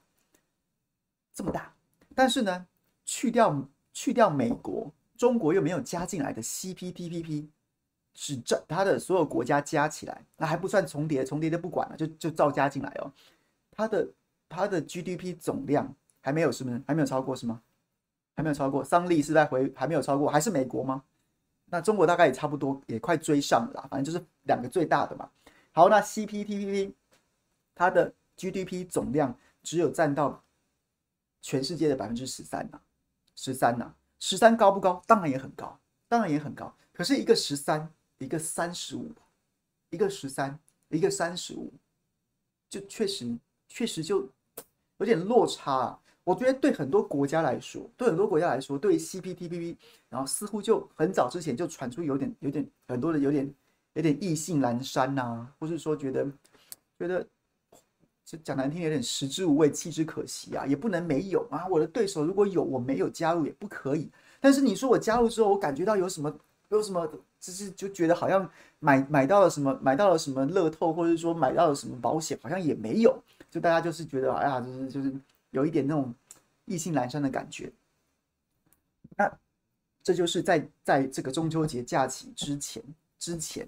[1.32, 1.74] 这么大。
[2.14, 2.66] 但是呢，
[3.06, 7.48] 去掉去掉美国，中国又没有加进来的 CPTPP，
[8.12, 13.10] 只占它的所有国家加起来，那还不算重叠，重叠就不管了，就就照加进来哦。
[13.70, 14.06] 它的
[14.50, 16.82] 它的 GDP 总量还没有是不是？
[16.86, 17.62] 还没有超过是吗？
[18.36, 21.02] 还没有超过，桑利是在回还没有超过，还是美国吗？
[21.70, 23.88] 那中国大概也差不多，也快追上了啦。
[23.90, 25.30] 反正就是两个最大的嘛。
[25.72, 26.92] 好，那 CPTPP
[27.74, 30.42] 它的 GDP 总量只有占到
[31.40, 32.80] 全世界的百分之十三呐，
[33.36, 35.02] 十三呐，十三高不高？
[35.06, 35.78] 当然也很高，
[36.08, 36.74] 当然也很高。
[36.92, 39.12] 可是一个十三，一个三十五，
[39.90, 41.72] 一个十三，一个三十五，
[42.68, 44.28] 就确实确实就
[44.96, 46.00] 有点落差啊。
[46.28, 49.74] 我觉得对很多国家来说，对很多国家来说，对 CPTPP，
[50.10, 53.50] 然后似乎就很早之前就传出有点有点很多的有点
[53.94, 56.26] 有点意兴阑珊呐、或是说觉得
[56.98, 57.26] 觉得
[58.26, 61.66] 就讲难听，有点食之无味，弃之可惜啊，也不能没有啊。
[61.66, 66.30] 我的对手如果有我没有加入也不可以，但是你说我加入之后，我感觉到有什么
[66.68, 67.10] 有什么，
[67.40, 68.46] 就是就觉得好像
[68.80, 75.10] 买买到了什么买到了什么乐透，或者说买到了什么保险，好像也没有，就大家就是觉得哎呀，就是就是。
[75.50, 76.14] 有一点那种
[76.66, 77.72] 意兴阑珊的感觉，
[79.16, 79.38] 那
[80.02, 82.82] 这就是在在这个中秋节假期之前
[83.18, 83.66] 之前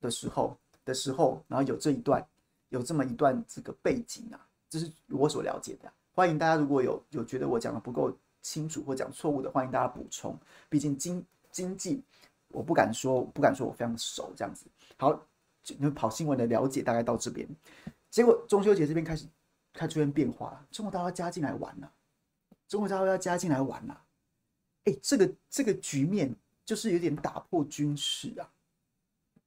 [0.00, 2.22] 的时候的时候，然后有这一段
[2.68, 5.90] 有这么一段这个背景啊，这是我所了解的。
[6.14, 10.38] 欢迎大家如果有有觉得我讲的不够清楚或讲错误的，欢迎大家补充。
[10.68, 12.02] 毕竟经经济，
[12.48, 14.66] 我不敢说不敢说我非常熟这样子。
[14.98, 15.18] 好，
[15.68, 17.48] 你们跑新闻的了解大概到这边，
[18.10, 19.26] 结果中秋节这边开始。
[19.72, 21.92] 开始出现变化了，中国大陆要加进来玩了，
[22.68, 24.04] 中国大陆要加进来玩了，
[24.84, 28.50] 哎，这个这个局面就是有点打破军事啊！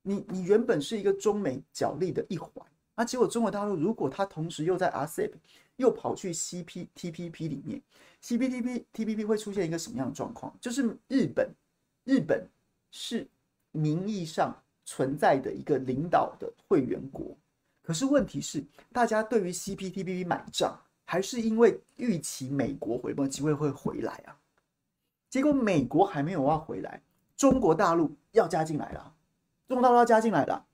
[0.01, 2.51] 你你原本是一个中美角力的一环，
[2.95, 5.33] 那结果中国大陆如果他同时又在 RCEP
[5.77, 7.81] 又跑去 CPTPP 里面
[8.21, 10.55] ，CPTPTPP 会出现一个什么样的状况？
[10.61, 11.49] 就是日本
[12.03, 12.47] 日本
[12.91, 13.27] 是
[13.71, 17.35] 名义上存在的一个领导的会员国。
[17.85, 24.35] 可是问题是，大家对于 CPTPP 买账，还是因为预期美国回报机会会回来啊？
[25.29, 26.99] 结果美国还没有要回来，
[27.37, 29.13] 中国大陆要加进来了，
[29.67, 30.65] 中国大陆要加进来了。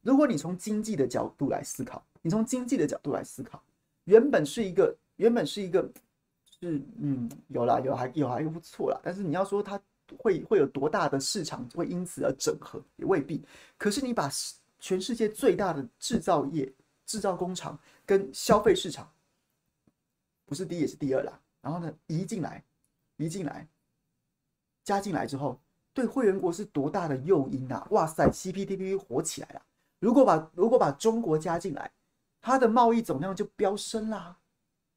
[0.00, 3.62] 如果你从经济的角度来思考，你从经济的角度来思考，
[4.04, 5.86] 原本是一个原本是一个
[6.58, 9.78] 是嗯有啦有还有还不错啦，但是你要说它
[10.16, 13.44] 会会有多大的市场会因此而整合，也未必。
[13.76, 14.30] 可是你把
[14.86, 16.72] 全世界最大的制造业、
[17.04, 19.12] 制造工厂跟消费市场，
[20.44, 21.40] 不是第一也是第二啦。
[21.60, 22.62] 然后呢，移进来，
[23.16, 23.66] 移进来，
[24.84, 25.60] 加进来之后，
[25.92, 27.84] 对会员国是多大的诱因啊！
[27.90, 29.62] 哇塞，CPTPP 火起来了。
[29.98, 31.90] 如果把如果把中国加进来，
[32.40, 34.38] 它的贸易总量就飙升啦。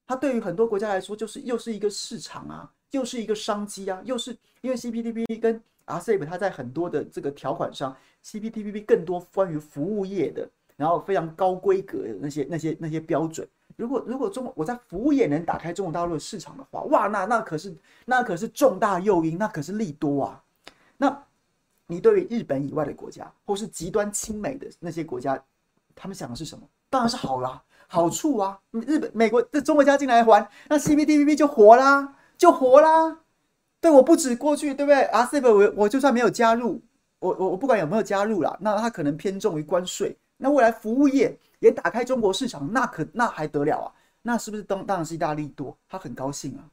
[0.06, 7.96] 它对于很多国家来说，就是又是一个市场啊，又是一个商机啊，又是因为 CPTPP 跟 RCEP 它在很多的这个条款上。
[8.22, 13.48] CPTPP 更多关于服务业的，然后非常高规格的那些、那些、那些标准。
[13.78, 17.74] 如果如果中国我在服务业能打开中国大陆的市场的话，哇，那那可是
[18.04, 20.44] 那可是重大诱因，那可是利多啊。
[20.98, 21.24] 那
[21.88, 25.42] 你对于日本以外的国家，或是极端亲美的那些国家，
[25.96, 26.68] 他们想的是什么？
[26.90, 28.60] 当然是好啦，好处啊。
[28.72, 33.20] 日本、美国这中国加进来还，那 CPTPP 就活啦，就活啦。
[33.82, 36.82] 对，我不止过去，对不对？RCEP 我我就算没有加入。
[37.20, 40.16] 我我我不管有没有加入啦，那他可能偏重于关税。
[40.38, 43.92] 那未来服务业也打开中国市场，那可那还得了啊？
[44.22, 45.76] 那是不是当当然是意大利多？
[45.90, 46.64] 他很高兴啊。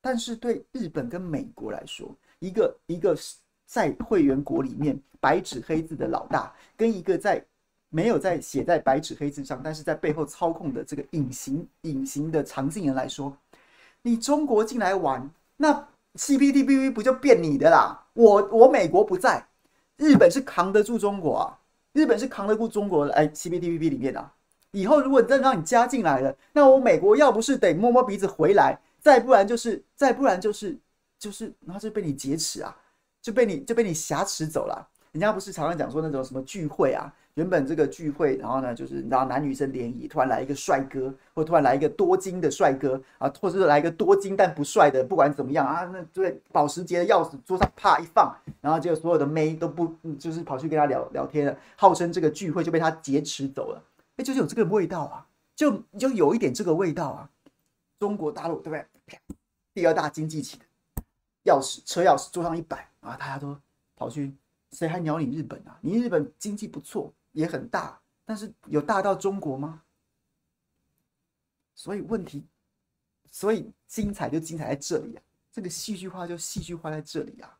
[0.00, 3.16] 但是对日本跟美国来说，一个一个
[3.64, 7.40] 在会员国里面白纸黑字的老大，跟一个在
[7.88, 13.36] 没有在写在白纸黑字上，但是在背后操控的这个隐形隐形的藏镜人来说，
[14.02, 18.06] 你中国进来玩，那 CPTPP 不就变你的啦？
[18.14, 19.46] 我我美国不在。
[19.96, 21.58] 日本是扛得住中国啊，
[21.92, 23.12] 日本是扛得住中国的。
[23.14, 24.32] 哎，CPTPP 里面啊，
[24.72, 30.76] 以后如果真让你加进来了，那我美国要不是得摸摸鼻子回来，再不然就是，再不然就是，
[31.18, 32.76] 就是，然后就被你劫持啊，
[33.20, 34.88] 就被你就被你挟持走了。
[35.12, 37.12] 人家不是常常讲说那种什么聚会啊？
[37.34, 53.82] 原本这个聚会，然后呢，就是你知道男女生联谊，突然来一个帅哥，或突然来一个多金的帅哥啊，或者是来一个多金但不帅的，不管怎么样啊，那对保时捷的钥匙桌上啪一放，然后就所有的妹都不，就是跑去跟他聊聊天了，号称这个聚会就被他劫持走了，
[54.16, 57.30] 哎，就是有这个味道啊，就就有一点这个味道啊，
[57.98, 59.18] 中国大陆对不对？
[59.72, 60.58] 第二大经济体
[61.46, 63.56] 钥匙车钥匙桌上一摆啊，大家都
[63.96, 64.34] 跑去，
[64.72, 65.78] 谁还鸟你日本啊？
[65.80, 67.10] 你日本经济不错。
[67.32, 69.82] 也很大，但是有大到中国吗？
[71.74, 72.46] 所以问题，
[73.30, 75.22] 所以精彩就精彩在这里啊！
[75.50, 77.58] 这个戏剧化就戏剧化在这里啊！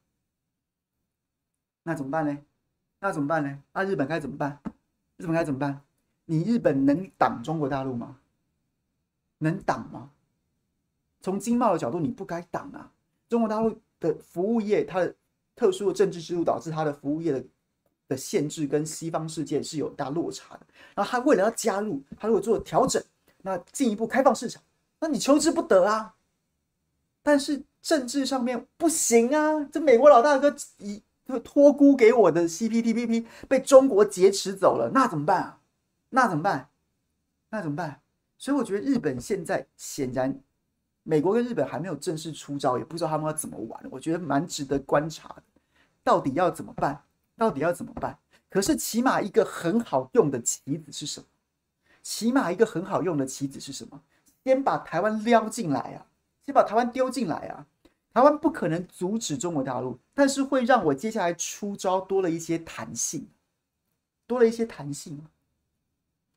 [1.83, 2.39] 那怎么办呢？
[3.01, 3.63] 那怎么办呢？
[3.73, 4.61] 那日本该怎么办？
[5.17, 5.83] 日本该怎么办？
[6.27, 8.21] 你日本能挡中国大陆吗？
[9.39, 10.13] 能挡吗？
[11.21, 12.93] 从经贸的角度，你不该挡啊！
[13.29, 15.17] 中国大陆的服务业，它的
[15.57, 17.45] 特殊的政治制度导致它的服务业的。
[18.13, 20.61] 的限制跟西方世界是有大落差的。
[20.95, 23.03] 然后他为了要加入，他如果做调整，
[23.43, 24.63] 那进一步开放市场，
[25.01, 26.15] 那你求之不得啊。
[27.23, 35.61] 但是政治上面不行啊，这美国老大哥一这个托孤给我的 CPTPP 被中国劫持走了，那怎么办啊？
[36.11, 36.69] 那怎么办？
[37.51, 38.01] 那怎么办？
[38.39, 40.37] 所以我觉得日本现在显然，
[41.05, 43.81] 美国跟日本还没有正式出招，也不知道他们要怎么玩。
[43.89, 45.43] 我觉得蛮值得观察的，
[46.03, 47.01] 到底要怎么办？
[47.37, 48.19] 到底要怎么办？
[48.49, 51.27] 可是起码一个很好用的棋子是什么？
[52.03, 54.03] 起码一个很好用的棋子是什么？
[54.45, 56.07] 先把台湾撩进来啊！
[56.45, 57.67] 先把台湾丢进来啊！
[58.13, 63.29] 台湾不可能阻止中国大陆，但是会让我接下来出招多了一些弹性，
[64.27, 65.25] 多了一些弹性。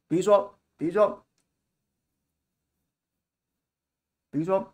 [0.08, 1.26] 比如说，比如说，
[4.30, 4.74] 比如说，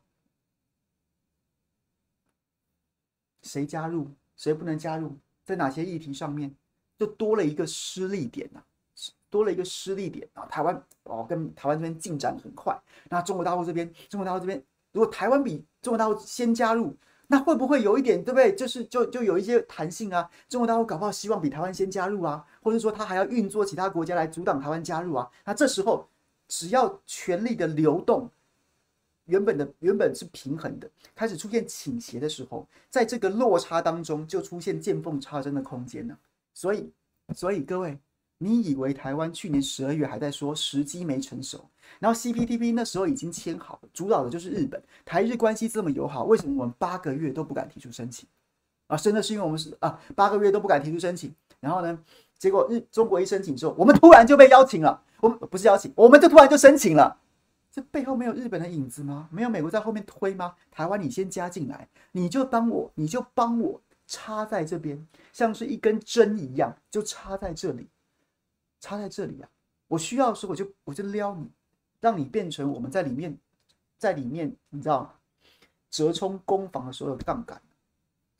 [3.41, 5.17] 谁加入，谁不能加入，
[5.51, 6.49] 在哪些议题上面，
[6.97, 8.61] 就多了一个失利点呐、
[9.29, 10.45] 多了一个失利点啊！
[10.45, 14.63] 台湾哦，跟台湾这边进展很快，那中国大陆这边，中国大陆这边。
[14.93, 16.95] 如果台湾比中国大陆先加入，
[17.27, 18.53] 那会不会有一点，对不对？
[18.53, 20.29] 就是就就有一些弹性啊。
[20.49, 25.29] 中国大陆搞不好希望比台湾先加入啊，或者说他还要运作其他国家来阻挡台湾加入啊。
[25.45, 26.07] 那这时候
[26.47, 28.29] 只要权力的流动
[29.31, 36.17] 原本的原本是平衡的，开始出现倾斜的时候，在这个落差当中就出现见缝插针的空间了。
[36.53, 36.91] 所以，
[37.33, 37.97] 所以各位，
[38.39, 41.63] 你以为台湾去年十二月还在说时机没成熟？
[41.97, 44.83] 然后 CPTP 那时候已经签好了，主导的就是日本。
[45.05, 48.27] 台日关系这么友好，为什么我们八个月都不敢提出申请？
[48.87, 51.33] 啊，真的是因为我们是啊，八个月都不敢提出申请。
[51.61, 51.97] 然后呢，
[52.37, 55.01] 结果日中国一申请之后，我们突然就被邀请了。
[55.21, 57.20] 我们不是邀请，我们就突然就申请了。
[57.71, 59.29] 这背后没有日本的影子吗？
[59.31, 60.55] 没有美国在后面推吗？
[60.69, 67.87] 台湾你先加进来，你就帮我，你就帮我插在这边，像是一根针一样，就插在这里，
[68.79, 69.49] 插在这里啊。
[69.87, 71.49] 我需要的时候，我就我就撩你。
[72.01, 73.37] 让你变成我们在里面，
[73.99, 75.13] 在里面，你知道吗，
[75.91, 77.61] 折冲攻防的所有杠杆。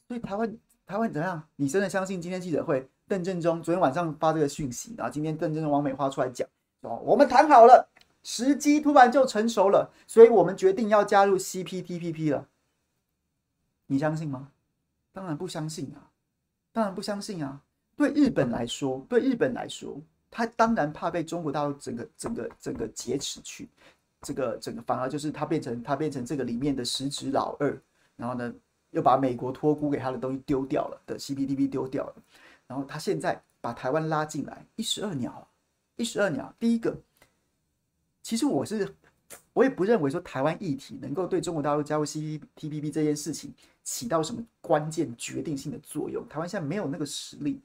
[0.08, 1.48] 所以台湾，台湾怎样？
[1.58, 6.48] 你真的相信今天记者会，邓振中昨天晚上发这个讯息，然后今天邓振中、王美花出来讲，
[6.82, 7.88] 说我们谈好了，
[8.24, 12.48] 时机突然就成熟了，所以我们决定要加入 CPTPP 了。
[13.88, 14.52] 你相信吗？
[15.12, 16.10] 当然不相信啊，
[16.72, 17.62] 当然不相信啊。
[17.96, 20.02] 对日本来说，对日本来说。
[20.34, 23.68] 他当然怕被中国大陆整个整个整个劫持去，
[24.22, 27.78] 这个整个反而就是他变成他变成这个里面的实质老二，
[28.16, 28.54] 然后呢
[28.92, 32.16] 又把美国托孤给他的东西丢掉了的 CPTP 丢掉了，
[32.66, 35.46] 然后他现在把台湾拉进来，一石二鸟，
[35.98, 36.56] 一石二鸟。
[36.58, 36.96] 第一个，
[38.22, 38.88] 其实我是
[39.54, 43.54] 我也不认为说台湾议题能够对中国大陆加入 CPTPP 这件事情
[43.84, 47.60] 起到什么关键决定性的作用，台湾现在没有那个实力。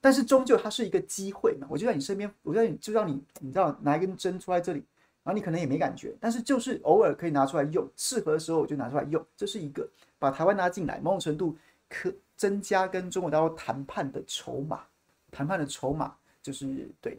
[0.00, 4.84] 但是终究它是一个机会嘛，我就在你身边，我就在你就让你，你知道拿一根针出来这里，
[5.22, 9.88] 然后你可能也没感觉，但是就是偶尔可以拿出来用，适合的时候我就拿出来用，这是一个
[10.18, 11.56] 把台湾拉进来，某种程度
[11.88, 14.82] 可增加跟中国大陆谈判的筹码，
[15.30, 17.18] 谈判的筹码就是对，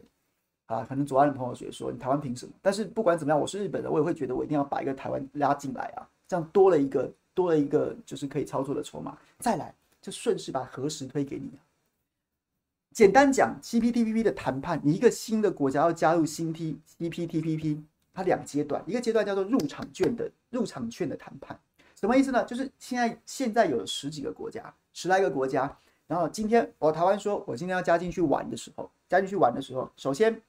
[0.66, 2.52] 啊，可能左岸的朋友觉得说你台湾凭什么？
[2.60, 11.50] 但是不管怎么样，我是日本人，我也会觉得我一定要把一个台湾拉进来啊，这样多了一个多了一个就是可以操作的筹码，再来就顺势把核实推给你。
[12.92, 17.82] 简单讲，CPTPP 的谈判，你一个新的国家要加入新 T CPTPP，
[18.14, 21.58] 它两阶段，一个阶段叫做入场券的入场券的谈判，
[21.94, 22.42] 什么意思呢？
[22.44, 25.76] 就是现在现在有十几个国家，十来个国家，
[26.06, 30.40] 然后今天我台湾说，我今天要加进去玩的时候，加进去玩的时候，首先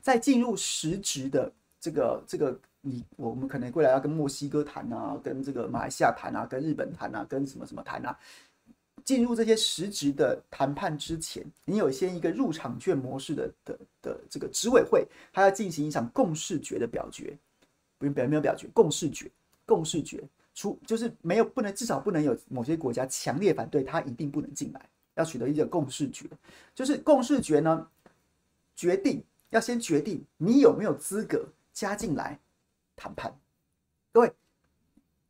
[0.00, 8.18] 在进入实质的这个这个，你我们可能未来要跟墨西哥谈啊，跟这个马来西亚谈啊，跟日本谈啊，跟什么什么谈啊。
[9.04, 17.38] 进入这些实质的谈判之前，你有先一个入场券模式的的的这个执委会，他要进行一场共识决的表决，
[17.98, 19.30] 不用表没有表决，共识决，
[19.64, 20.24] 共识决
[20.56, 26.26] 出就是没有不能至少不能有某些国家强烈反对，他一定不能进来，要取得一个共识决，
[26.74, 27.86] 就是共识决呢，
[28.74, 29.22] 决定
[29.56, 32.38] 要先决定你有没有资格加进来
[32.94, 33.34] 谈判，
[34.12, 34.32] 各位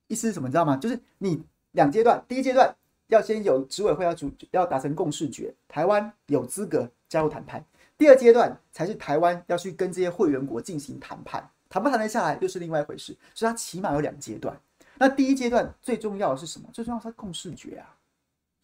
[0.08, 0.48] 意思是什么？
[0.48, 0.76] 你知道吗？
[0.76, 2.76] 就是你两阶段，第一阶段。
[3.08, 7.64] 要先有执委会要主要达成共识决，台湾有资格加入谈判。
[7.96, 13.16] 第二阶段才是台湾要去跟这些会员国进行谈判，谈不谈得下来又是另外一回事。
[13.32, 14.60] 所以它起码有两阶段。
[14.98, 16.68] 那第一阶段最重要的是什么？
[16.72, 17.96] 最重要是共识决啊，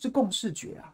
[0.00, 0.92] 是共识决啊，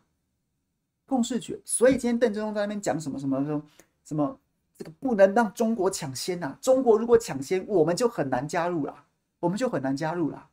[1.07, 1.59] 共识决。
[1.65, 3.63] 所以今天邓正东在那边讲什么什么说
[4.05, 4.39] 什么
[4.79, 9.05] 这个不能让中国抢先呐，中国如果抢先，我们就很难加入了，
[9.41, 10.49] 我们就很难加入了。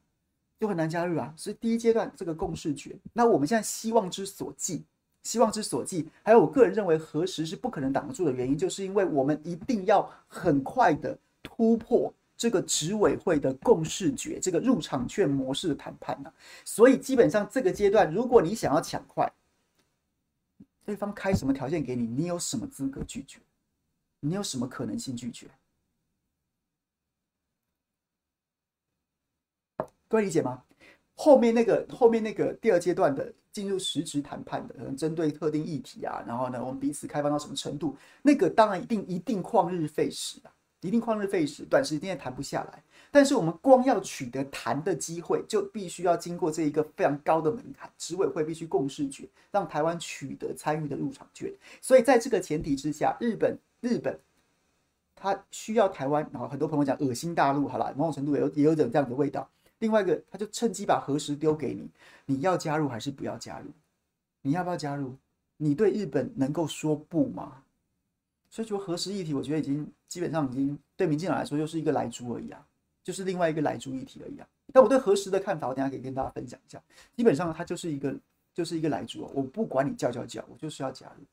[0.58, 4.86] 就很难加入啊，所以第一阶段这个共识决，那我们现在希望之所寄，
[5.22, 16.32] 希望之所寄，还有我个人认为核实是不可能挡得住的原因，就是因为我们一定要很快的突破这个执委会的共识决，这个入场券模式的谈判呢、
[16.64, 19.30] 所以基本上这个阶段，如果你想要抢快，
[20.86, 23.40] 对方开什么条件给你，你有什么资格拒绝？
[24.26, 25.48] 你有什么可能性拒绝？
[30.08, 30.64] 各位理解吗？
[31.14, 40.52] 后面那个后面那个第二阶段的进入实质谈判的，可能针对特定议题啊，然后呢，我们彼此开放到什么程度，那个当然一定一定旷日费时啊。
[40.82, 42.84] 一定旷日费时，短时间也谈不下来。
[43.10, 51.52] 但是我们光要取得谈的机会，就必须要经过这一个非常高的门槛，执委会必须共识决，让台湾取得参与的入场券。
[51.82, 54.20] 所以在这个前提之下，日本日本
[55.16, 59.50] 他需要台湾，然后很多朋友讲恶心大陆，好了，某种程度也有也有点这样的味道。
[59.80, 61.90] 另外一个，他就趁机把核食丢给你，
[62.26, 63.68] 你要加入还是不要加入？
[64.42, 65.16] 你要不要加入？
[65.58, 67.62] 你对日本能够说不吗？
[68.50, 72.66] 所以说核食议题，我觉得已经基本上已经对民进党来说就是一个来猪而已啊，
[73.04, 74.48] 就是另外一个来猪议题而已啊。
[74.74, 76.82] 但我对核食的看法，我等下可以跟大家分享一下。
[77.16, 78.16] 基本上它就是一个
[78.54, 81.24] 就是一个来猪，我不管你叫叫叫，我就是要加入。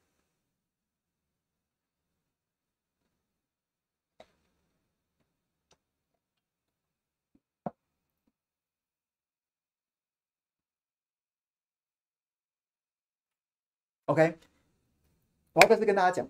[14.07, 14.37] OK，
[15.53, 16.29] 我要再次跟大家讲。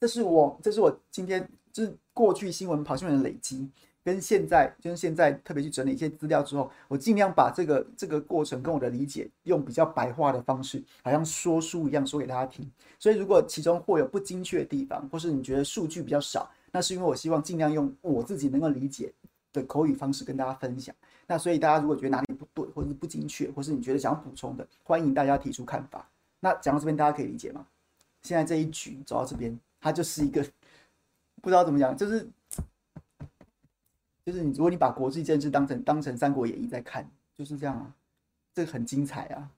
[0.00, 3.68] 这是我，这是我今天就是过去新闻跑新闻的累积，
[4.04, 12.70] 跟现在就是现在特别去整理一些资料之后，我尽量把这个这个过程跟我的理解用比较白话的方式，好像说书一样说给大家听。
[12.98, 19.12] 所以如果其中会有不精确的地方，或是你觉得数据比较少，那是因为我希望尽量用我自己能够理解
[19.52, 20.94] 的口语方式跟大家分享。
[21.26, 26.06] 那所以大家如果觉得哪里不对，或者是不精确，或是你觉得想要补充的，欢迎大家提出看法。
[26.44, 27.66] 那讲到这边，大家可以理解吗？
[28.20, 29.58] 现在这一局走到这边。
[29.80, 30.42] 它就是一个
[31.40, 32.28] 不知道怎么讲，就是
[34.26, 37.94] 就是你，如果你把国际政治当成当成《三国演义》在看，就是这样啊，
[38.52, 39.50] 这个很精彩啊。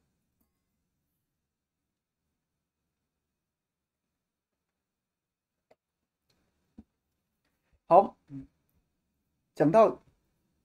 [7.89, 8.17] 好，
[9.57, 10.01] 讲到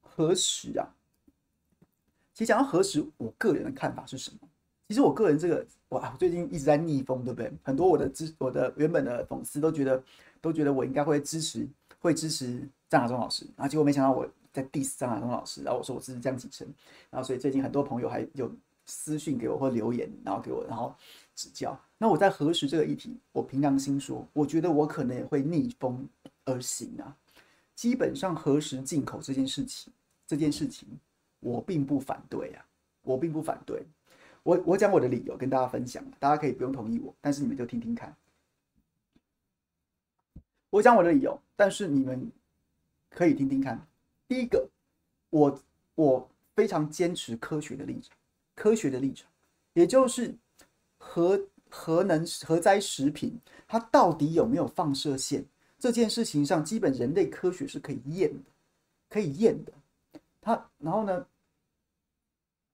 [0.02, 0.94] 核食啊，
[2.34, 4.51] 其实讲到核食，我个人的看法是什么？
[4.92, 7.50] 其实我个人这个，哇，我最近一直在逆风，对不对？
[7.64, 10.04] 很多我的支，我的原本的粉丝都觉得，
[10.42, 11.66] 都觉得我应该会支持，
[12.02, 16.68] 会支持张亚中老师，然后结果没想到我在 diss 张亚中老师，然后我说我支持江启臣，
[17.10, 18.54] 然后所以最近很多朋友还有
[18.86, 20.94] 私讯给我或留言，然后给我然后
[21.36, 21.80] 指教。
[21.98, 26.06] 那我在核实这个议题，我凭良心说，我觉得我可能也会逆风
[26.44, 27.16] 而行啊。
[27.76, 29.94] 基本上核实进口这件事情，
[30.28, 30.86] 这件事情
[31.40, 32.66] 我并不反对啊，
[33.04, 33.82] 我并不反对。
[34.44, 38.16] 我我讲我的理由跟大家分享，大家可以不用同意我，但是你们就听听看。
[40.72, 42.32] 我讲我的理由，但是你们
[43.10, 43.86] 可以听听看。
[44.28, 44.68] 第一个，
[45.30, 45.62] 我
[45.96, 48.18] 我非常坚持科学的立场，
[48.56, 49.30] 科学的立场，
[49.74, 50.34] 也就是
[50.98, 51.40] 核
[51.70, 55.46] 核能核灾食品它到底有没有放射线
[55.78, 58.50] 这件事情上，基本人类科学是可以验的，
[59.08, 59.72] 可以验的。
[60.42, 61.28] 它然后呢，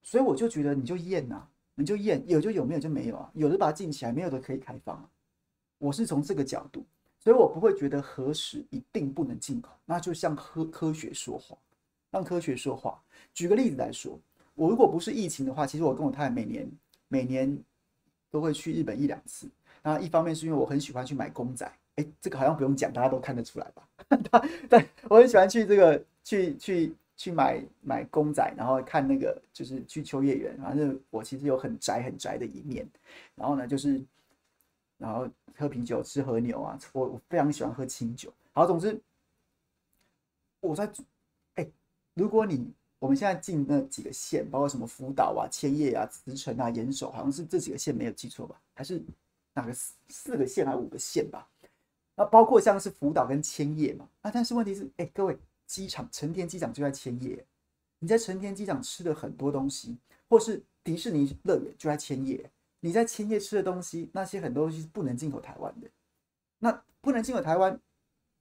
[0.04, 1.50] 所以我就觉得你就验呐、啊。
[1.80, 3.30] 你就验，有就有，没有就没有啊。
[3.36, 5.08] 有的把它禁起来，没有的可以开放。
[5.78, 6.84] 我是从这个角度，
[7.20, 9.72] 所以我不会觉得核食一定不能进口。
[9.86, 11.56] 那就像科科学说话，
[12.10, 13.00] 让科学说话。
[13.32, 14.20] 举个例子来说，
[14.56, 16.68] 我如果不是疫情的话，其实我跟我太太每年
[17.10, 17.56] 每年
[18.32, 19.48] 都会去日本一两次。
[19.84, 23.88] 那一方面是因为我很喜欢去买公仔，哎，这个好像不用讲，大家都看得出来吧？
[24.68, 26.96] 对，我很喜欢去这个去去。
[27.18, 32.88] 去买买公仔，然后看那个就是去秋叶原，反正我其实有很宅很宅的一面。
[33.34, 34.00] 然后呢，就是
[35.00, 38.32] 然后喝啤酒吃和牛啊，我我非常喜欢喝清酒。
[38.54, 39.02] 好，总之
[40.60, 40.88] 我在
[41.56, 41.68] 哎，
[42.14, 48.62] 如果你我们现在进那几个县，包括什么福岛啊、千叶啊、茨城啊、岩手，好像是这几个县没有记错吧？
[48.76, 49.04] 还是
[49.54, 51.50] 哪个四四个县还是五个县吧？
[52.16, 54.08] 那包括像是福岛跟千叶嘛？
[54.22, 55.36] 啊，但是问题是，哎，各位。
[55.68, 57.46] 机场成田机场就在千叶，
[58.00, 59.98] 你在成田机场吃的很多东西，
[60.28, 62.50] 或是迪士尼乐园就在千叶，
[62.80, 65.88] 你在千叶吃的东西，那些很多东西是不能进口台湾的。
[66.60, 67.80] 那不能进口台湾，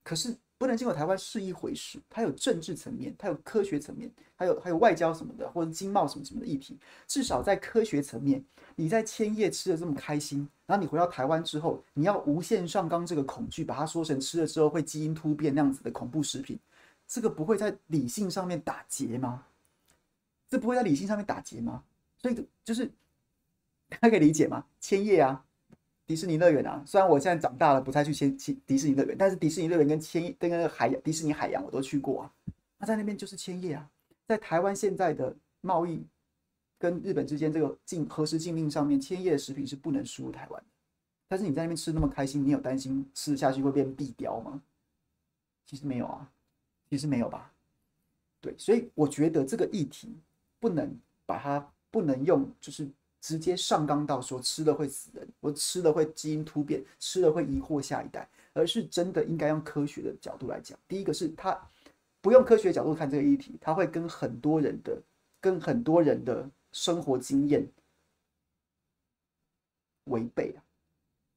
[0.03, 6.79] 可是不能进口台湾是一回事，它有政治层面，它有科学层面，还有还有外交什么的，或者经贸什么什么的议题。
[7.07, 8.43] 至少在科学层面，
[8.75, 16.59] 你在千叶吃的这么开心，然后你回到台湾之后，你要无限上纲这个恐惧，把它说成吃了之后会基因突变那样子的恐怖食品。
[17.07, 19.47] 这个不会在理性上面打结吗？
[20.49, 21.83] 这不会在理性上面打结吗？
[22.19, 22.87] 所以就是
[23.89, 24.65] 大家可以理解吗？
[24.81, 25.45] 千叶啊，
[26.07, 32.33] 迪士尼乐园啊，虽然我现在长大了不太去千千迪士尼乐园，但是迪士尼乐园跟千跟那个海洋迪士尼海洋我都去过啊。
[32.79, 33.91] 那在那边就是千叶啊，
[34.27, 36.05] 在台湾现在的贸易
[36.79, 40.67] 跟日本之间这个禁核实禁令上面，千叶的食品是不能输入台湾的。
[41.29, 44.63] 但是你在那边吃那么开心，你有担心吃下去会变壁雕吗？
[45.65, 46.31] 其实没有啊，
[46.89, 47.53] 其实没有吧。
[48.41, 50.17] 对，所以我觉得这个议题
[50.61, 52.89] 不能把它不能用就是。
[53.19, 60.79] 直接上纲到说吃了会死人，我吃了会基因突变，吃了会遗祸下一代，而是真的应该用科学的角度来讲。
[60.87, 61.61] 第一个是他
[62.21, 65.03] 不用科学角度看这个议题，他会跟很多人的、
[65.41, 67.67] 跟很多人的生活经验
[70.05, 70.63] 违背啊。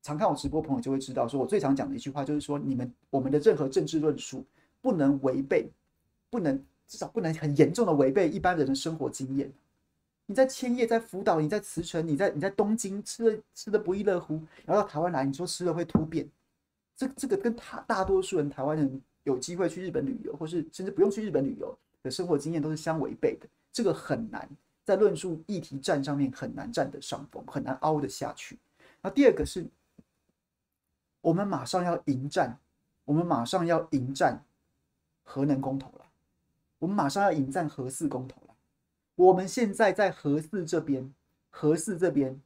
[0.04, 4.46] 常看我直播朋友就会知道，说我最常讲的一句话就是说，你们我们的任何政治论述
[4.82, 5.70] 不能违背，
[6.30, 9.52] 不能至少不能很严重的违背一般人的生活经验。
[10.26, 16.30] 你在千叶，在福岛，你在茨城，你在你在东京吃的吃的不亦乐乎，然后到台湾来，你说吃了会突变，
[16.96, 24.48] 这这个跟他大多数人台湾人有机会去日本旅游，或是甚至不用去日本旅游的生活经验都是相违背的，这个很难
[24.86, 28.58] 在论述议题战上面很难占得上风，很难凹得下去。
[29.02, 29.66] 那第二个是，
[31.22, 32.56] 我们马上要迎战，
[33.06, 34.44] 我们马上要迎战
[35.30, 36.06] 核能公投了，
[36.80, 38.56] 我们马上要迎战核四公投了。
[39.14, 41.14] 我们现在在核四这边，
[41.52, 42.42] 核四这边，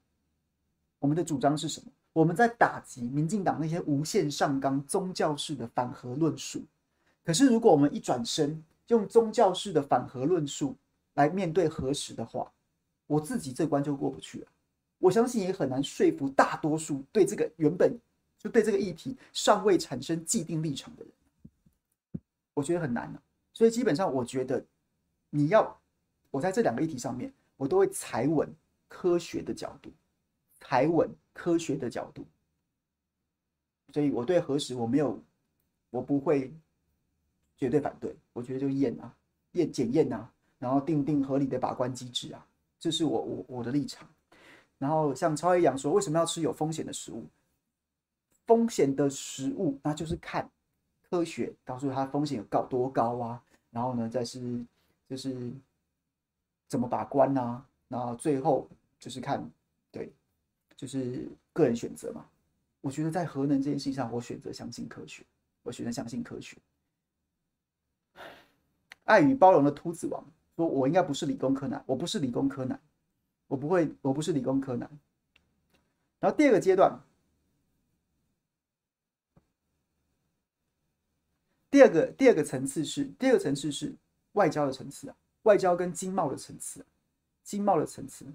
[1.00, 1.90] 我们的主张是什么？
[2.12, 6.62] 我们在打击民进党那些无限上纲宗教式的反核论述。
[7.24, 10.76] 可是，如果我们一转身用宗教式的反核论述
[11.14, 12.52] 来面对核实的话，
[13.08, 14.48] 我自己这关就过不去了。
[15.00, 17.98] 我相信也很难说服大多数对这个原本
[18.38, 21.14] 就对这个议题尚未产生既定立场的人。
[22.54, 23.14] 我觉得很难。
[23.54, 24.66] 所以，基本上，我觉得
[25.30, 25.80] 你要。
[26.32, 28.52] 我在这两个议题上面，我都会踩稳
[28.88, 29.92] 科学的角度，
[30.60, 32.26] 踩稳科学的角度。
[33.94, 35.22] 所以我对核实我没有，
[35.92, 36.52] 我不会
[37.56, 38.16] 绝对反对。
[38.34, 39.16] 我觉得就验啊，
[39.52, 40.28] 验检验啊，
[40.58, 42.44] 然后定定合理的把关机制啊，
[42.80, 44.10] 这是我我我的立场。
[44.80, 47.28] 然后像超一样说，为什么要吃有风险的食物？
[48.48, 50.50] 风险的食物，那就是看
[51.14, 53.44] 科学告诉他风险有高多高啊。
[53.70, 54.66] 然后呢，再是
[55.08, 55.52] 就是。
[56.66, 57.64] 怎么把关呢、啊？
[57.88, 59.48] 然后最后就是看，
[59.92, 60.12] 对，
[60.76, 62.26] 就是个人选择嘛。
[62.82, 65.24] 我觉得在核能这件事情上，我选择相信科学，
[65.62, 66.58] 我选择相信科学。
[69.04, 72.82] 爱与包容的秃子王说：“我应该不是理工科男，我不是理工科男，
[73.48, 74.90] 我不会，我不是理工科男。”
[76.20, 77.00] 然后第二个阶段，
[81.74, 83.96] 第二个第二个层次是第二个层次是
[84.34, 85.16] 外交的层次啊。
[85.42, 86.86] 外交跟经贸的层次，
[87.42, 88.28] 经贸的层次，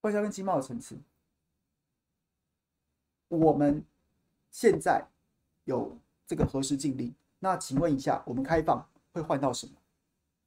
[0.00, 0.98] 外交跟经贸的层次，
[3.28, 3.84] 我们
[4.50, 5.06] 现在
[5.64, 9.72] 有这个核实禁令，那请问一下，我们开放会换到什么？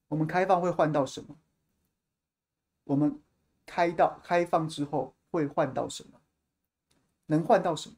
[0.09, 1.37] 我们开放会换到什么？
[2.83, 3.17] 我们
[3.65, 6.19] 开到开放之后会换到什么？
[7.27, 7.95] 能换到什么？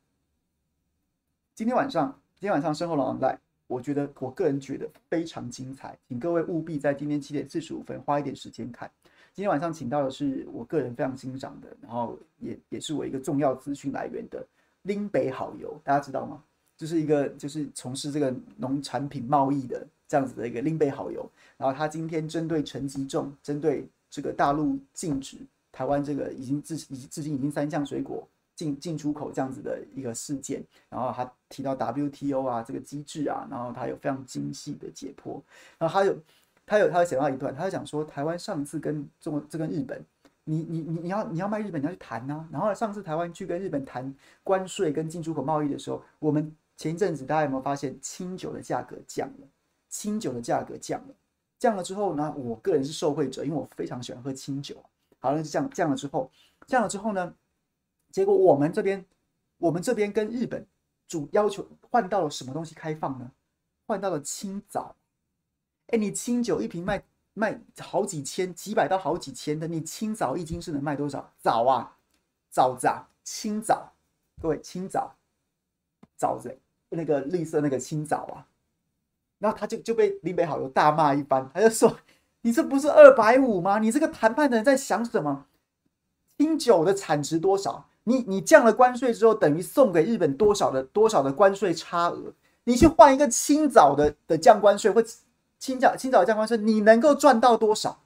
[1.56, 3.40] 今天晚上，今天晚上身后老王在。
[3.70, 8.90] 我觉得，我个人觉得非常精彩，请各位务必在今天七点四十五分花一点时间看。
[9.32, 14.44] 今天晚上请到的是我个人非常欣赏的，然后也也是我一个重要资讯来源的
[14.82, 16.44] 林北好油，大家知道吗？
[16.76, 21.30] 就是一个就是从事这个农产品贸易的这样子的一个林北好油。
[21.56, 25.38] 然后他今天针对陈吉仲，针对这个大陆禁止
[25.72, 28.28] 台湾这个已经至已至今已经三项水果。
[28.60, 35.42] 进进出口这样子的一个事件，然后他提到 WTO 啊这个机制啊，然后他有非常精细的解剖，
[35.78, 36.14] 然后他有
[36.66, 40.04] 他有他有写到一段，他就讲说台湾上次跟中国这跟日本，
[40.44, 49.48] 你你你你要你要卖日本你要去谈呐、啊，然后上次台湾去跟日本谈关税跟进出口贸易的时候，我们前一阵子大家有没有发现清酒的价格降了？
[49.88, 51.16] 清酒的价格降了，
[51.58, 54.76] 降了之后呢，我个人是受惠者，因为我非常喜欢喝清酒。
[55.20, 56.30] 好了，降降了之后，
[56.68, 57.34] 降了之后呢？
[58.12, 59.06] 结果我们这边，
[59.58, 60.66] 我们这边跟日本
[61.08, 63.32] 主要求换到了什么东西开放呢？
[63.86, 64.96] 换到了青枣。
[65.88, 67.04] 哎，你清酒一瓶卖
[67.34, 71.34] 卖好几千、几百到好几千的，你青枣一斤是能卖多少？
[71.42, 71.98] 枣啊，
[72.52, 73.94] 枣子啊，青枣，
[74.42, 75.16] 各位青枣，
[76.16, 78.48] 枣子那个绿色那个青枣啊，
[79.40, 82.00] 然后他就就被林北好友大骂一番，他就说
[82.42, 83.80] ：“你这不是二百五吗？
[83.80, 85.48] 你这个谈判的人在想什么？
[86.38, 92.34] 清酒的产值多少？”你你降了关税之后，等于送给日本多少的多少的关税差额？
[92.64, 95.04] 你去换一个清早的的降关税，或
[95.60, 98.02] 清早清早降关税，你能够赚到多少？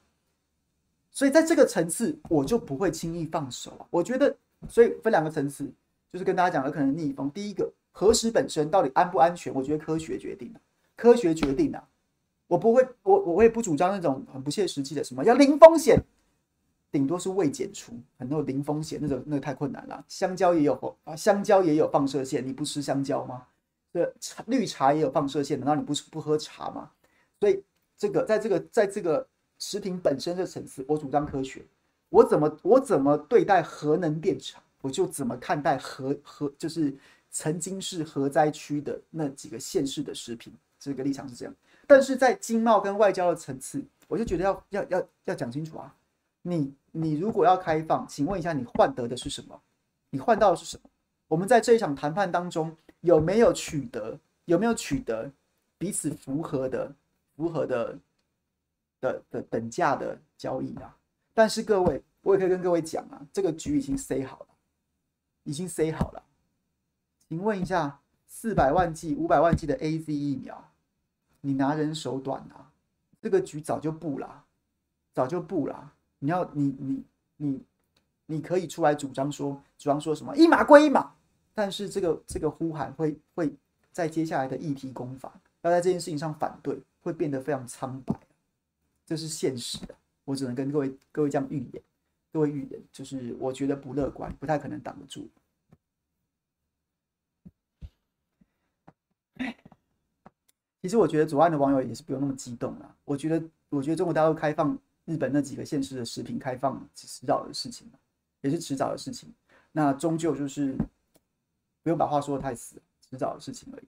[1.10, 3.86] 所以在这个层次，我就不会轻易放手啊。
[3.88, 4.36] 我觉得，
[4.68, 5.72] 所以分两个层次，
[6.12, 7.30] 就是跟大家讲的可能逆风。
[7.30, 9.54] 第一个，核食本身到底安不安全？
[9.54, 10.60] 我觉得科学决定的，
[10.96, 11.82] 科学决定的。
[12.46, 15.98] 我不会，我我也不主张那种很不切实际的什么要零风险，
[16.94, 20.04] 顶多是未检出，很多零风险那种那个太困难了。
[20.06, 23.48] 香蕉也有啊，香蕉也有放射线，你不吃香蕉吗？
[23.90, 24.08] 对，
[24.46, 26.92] 绿茶也有放射线，难道你不不喝茶吗？
[27.40, 27.60] 所以
[27.98, 29.26] 这个在这个在这个
[29.58, 31.64] 食品本身的层次，我主张科学。
[32.10, 36.94] 我怎么我怎么对待核能电厂，我就怎么看待核核就是
[37.32, 41.52] 曾经是核灾区的那几个县市的食品，这个立场是这样。
[41.88, 45.92] 但是在经贸跟外交的层次，我就觉得要要要要讲清楚啊！
[46.46, 49.60] 你你如果要开放，请问一下，你换得的是什么？
[50.10, 50.88] 你换到的是什么？
[51.26, 55.28] 我们在这一场谈判当中有没有取得有没有取得
[55.76, 56.94] 彼此符合的
[57.34, 57.98] 符合的
[59.00, 60.96] 的的等价的交易啊？
[61.32, 64.46] 但是各位，我也可以跟各位讲啊，这个局已经塞好了，
[65.42, 66.22] 已经塞好了。
[67.28, 70.70] 请问一下，四百万剂、五百万剂的 AZ 疫苗。
[71.40, 72.70] 你拿人手短啊，
[73.20, 74.44] 这个局早就布了，
[75.12, 75.93] 早就布了。
[76.24, 77.04] 你要你你
[77.36, 77.60] 你
[78.24, 81.12] 你可以出来主张说，主张说什么一码归一码，
[81.52, 83.54] 但是这个这个呼喊会会
[83.92, 88.18] 在接下来的议题攻防，要在这件事情上反对，会变得非常苍白，
[89.04, 89.94] 这是现实的。
[90.24, 91.82] 我只能跟各位各位这样预言，
[92.32, 95.28] 各位预言就是我觉得不乐观，不太可能挡得住。
[100.80, 102.96] 其实我觉得左岸的网友也是不用那么激动啊。
[103.04, 107.90] 我觉得，我觉得中国大陆开放日本那几个县市的食品开放，迟早的事情，
[108.40, 109.32] 也是迟早的事情。
[109.72, 110.76] 那终究就是
[111.82, 113.86] 不用把话说的太死，迟早的事情而已。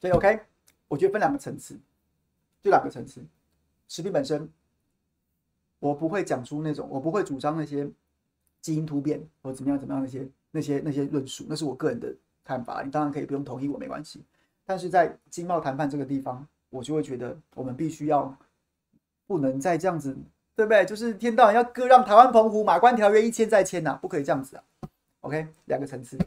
[0.00, 0.40] 所以 OK，
[0.88, 1.78] 我觉得分两个层次，
[2.62, 3.24] 就两个层次。
[3.88, 4.52] 食品本身，
[5.78, 7.90] 我不会讲出那种，我不会主张那些。
[8.60, 12.82] 基因突变或怎么样怎么样那些那些那些论述，那是我个人的看法。
[12.82, 14.22] 你当然可以不用同意我没关系。
[14.64, 18.36] 但是在经贸谈判这个地方，我就会觉得我们必须要
[19.26, 20.16] 不能再这样子，
[20.54, 20.84] 对不对？
[20.84, 24.62] 就是天道要割让台湾澎湖马关条约一签再签呐，不可以这样子啊。
[25.20, 26.18] OK，两个层次。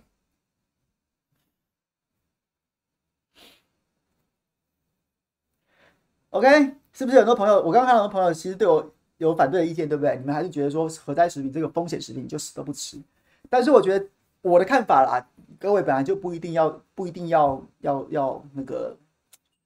[6.32, 7.56] OK，是不是很多朋友？
[7.62, 8.92] 我刚刚看到很多朋友其实对我。
[9.20, 10.16] 有反对的意见，对不对？
[10.18, 13.02] 你们还是觉得说核灾食品这个风险食品就死都不吃？
[13.50, 14.08] 但是我觉得
[14.44, 15.28] 我的看法啦，
[15.60, 18.96] 各位本来就不一定要不一定要要要那个，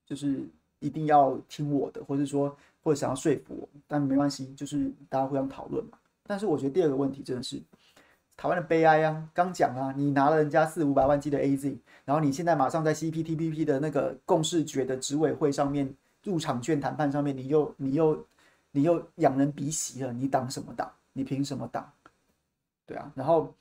[0.05, 0.47] 就是
[0.79, 5.97] 一定要听我的，或者说或者想要说服我，但没关系，就是大家互相讨论嘛。
[6.25, 7.61] 但是我觉得第二个问题真的是
[8.37, 9.29] 台湾的悲哀啊！
[9.33, 18.25] 刚讲啊，你拿了人家四五百万剂的 AZ，然后你现在马上在 CPTPP 的那个共识决的执委会上面入场券谈判上面，你又你又。
[18.73, 20.89] 你又仰人鼻息了，你挡什么挡？
[21.11, 21.91] 你凭什么挡？
[22.85, 23.53] 对啊，然后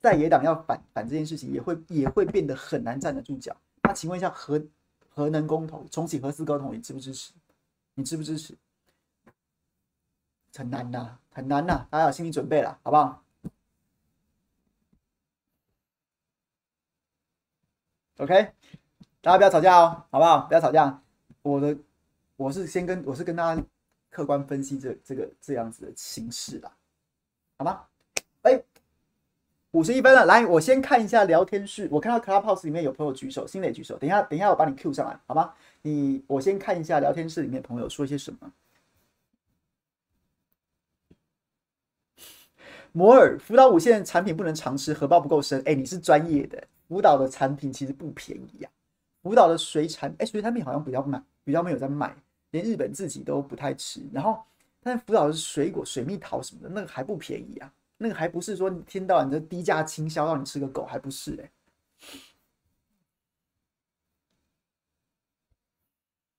[0.00, 3.56] 在野党要反反这件事情，也会也会变得很难站得住脚。
[3.82, 4.62] 那请问一下核
[5.08, 7.32] 核能公投重启核四公投，你支不支持？
[7.94, 8.56] 你支不支持？
[10.54, 13.22] 很难呐，很难呐，大家有心理准备了，好不好
[18.18, 18.52] ？OK，
[19.20, 20.46] 大家不要吵架哦，好不好？
[20.46, 21.02] 不要吵架。
[21.42, 21.76] 我的
[22.36, 23.64] 我是先跟我是跟大家。
[24.08, 26.74] 客观分析这这个这样子的形式啦，
[27.58, 27.86] 好吗？
[29.76, 31.86] 五十一分了，来，我先看一下聊天室。
[31.90, 33.98] 我看到 Clubhouse 里面有朋友举手，新磊举手。
[33.98, 35.52] 等一下，等一下，我把你 Q 上来，好吗？
[35.82, 38.50] 你我先看一下聊天室里面朋友说些什么。
[42.92, 45.62] 摩尔福岛五线产品不能常吃，荷包不够深。
[45.66, 49.22] 哎，你是专业的，福岛的产品其实不便宜呀、啊。
[49.22, 52.16] 福岛的水产，哎，水产品好像比较卖，比较没有在卖。
[52.52, 54.42] 连日本自己都不太吃，然后，
[54.82, 61.50] 但是福岛的水果、水蜜桃什么的，那个还不便宜啊，那个还不是说你听到你的低价倾销让你吃个狗，还不是哎、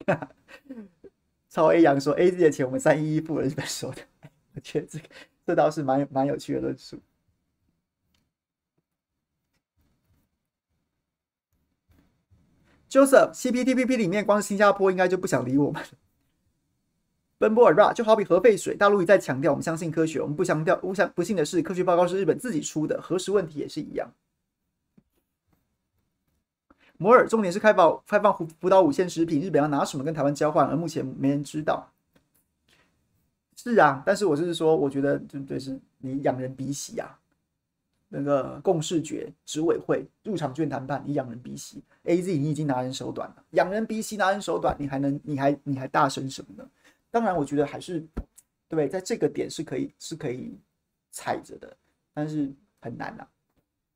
[0.08, 0.28] 欸。
[1.50, 4.02] 超 A 阳说 A Z 的钱我们三一一付了日本收的，
[4.54, 5.06] 我觉得这个
[5.46, 7.02] 这倒是蛮蛮有趣的论述。
[12.90, 15.84] Joseph CPTPP 里面，光新加坡应该就不想理我们。
[17.38, 24.12] 奔波尔 ra 就好比核废水，大陆一再强调我们相信科学，我们不强调，不相不幸的是，科学报告是日本自己出的，核实问题也是一样。
[26.98, 31.92] 摩尔重点是开放开放福福岛五县食品，日本要拿什么跟台湾交换，而目前没人知道。
[33.56, 37.20] 是啊，但是我就是说，我觉得就对是你仰人鼻息啊。
[38.10, 46.70] 那个共识决执委会入场券谈判，你仰人鼻息，AZ 你已经拿人手短了，仰人鼻息拿人手短，你还能你还你还大声什么呢？
[47.10, 48.06] 当然，我觉得还是
[48.68, 50.60] 对，在这个点是可以是可以
[51.12, 51.76] 踩着的，
[52.14, 53.32] 但是很难呐、啊。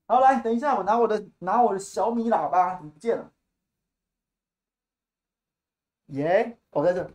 [0.07, 3.32] 好，来，等一下，我拿我的拿我的小米喇叭，怎么不见了？
[6.07, 7.09] 耶，我在这。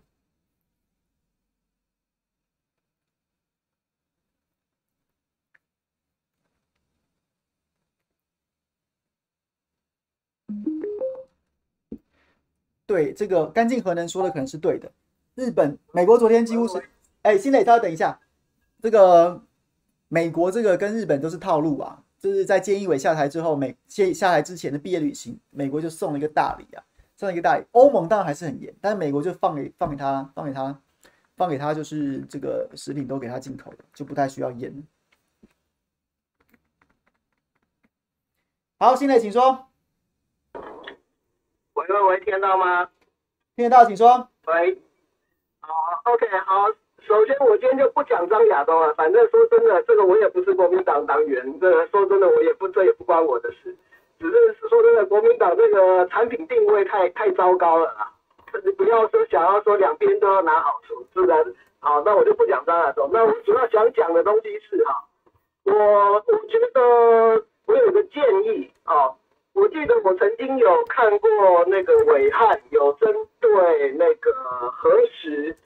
[12.86, 14.90] 对，这个干净核能说的可能是对的。
[15.36, 16.82] 日本、美国昨天几乎是，
[17.20, 18.18] 哎，新磊，稍微等一下，
[18.80, 19.42] 这个
[20.08, 26.82] 美国这个跟日本都是套路啊，就是在菅义伟下台之后，美下下台之前的毕业旅行，美国就送了一个大礼啊，
[27.16, 27.64] 送了一个大礼。
[27.72, 30.80] 欧盟当然还是很严，但是美国就放给放给他，放给他，
[31.36, 34.82] 放给他，就是这个食品都给他进口的，就不太需要严。
[38.78, 39.66] 好，新磊，请说。
[41.74, 42.88] 喂喂喂，听得到吗？
[43.54, 44.30] 听得到，请说。
[44.46, 44.80] 喂，好
[46.06, 46.70] ，OK，好。
[47.06, 48.92] 首先，我今天就不讲张亚东了。
[48.94, 53.76] 反正说真的，这个我也不是国民党党员，这个说真的，我也不，这也不关我的事。
[54.18, 58.10] 只是说真的，国民党这个产品定位太太糟糕了啊！
[58.64, 61.54] 你不要说想要说两边都要拿好处，是不是？
[61.78, 63.08] 好，那我就不讲张亚东。
[63.12, 65.04] 那我主要想讲的东西是哈，
[65.64, 69.12] 我我觉得我有个建议啊。
[69.52, 71.30] 我记得我曾经有看过
[71.66, 74.30] 那个伟汉有针对那个
[74.70, 75.56] 核实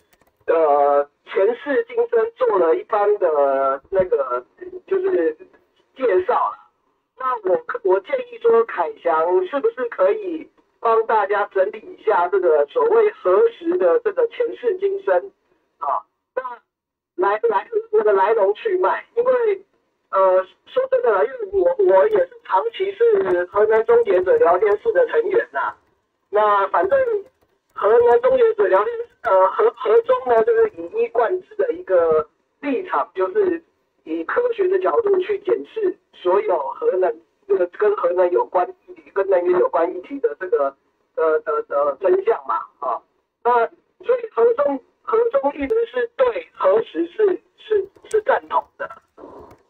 [0.53, 4.44] 呃前世今生做了一番的那个
[4.86, 5.36] 就是
[5.96, 6.53] 介绍。
[7.18, 15.30] 那我我建议说，凯翔是不是可以帮大家整理一下这个所谓核实的这个前世今生
[15.78, 16.03] 啊？
[16.34, 16.42] 那
[17.16, 19.64] 来来那个来龙去脉，因为。
[20.12, 25.72] 呃，说真的啦，因为我我也是长期是核能终结者聊天室的成员呐。
[26.30, 26.98] 那反正
[27.81, 32.28] 核能终结者聊天，呃，核核中呢，就是以一贯之的一个
[32.61, 33.64] 立场，就是
[34.05, 37.11] 以科学的角度去检视所有核能
[37.49, 40.76] 这个跟核能有关议题、跟能源有关议题的这个
[41.16, 43.01] 的的的真相嘛，啊，
[43.43, 43.66] 那
[44.05, 48.87] 所以核中核中一直是对核食是是是赞同的。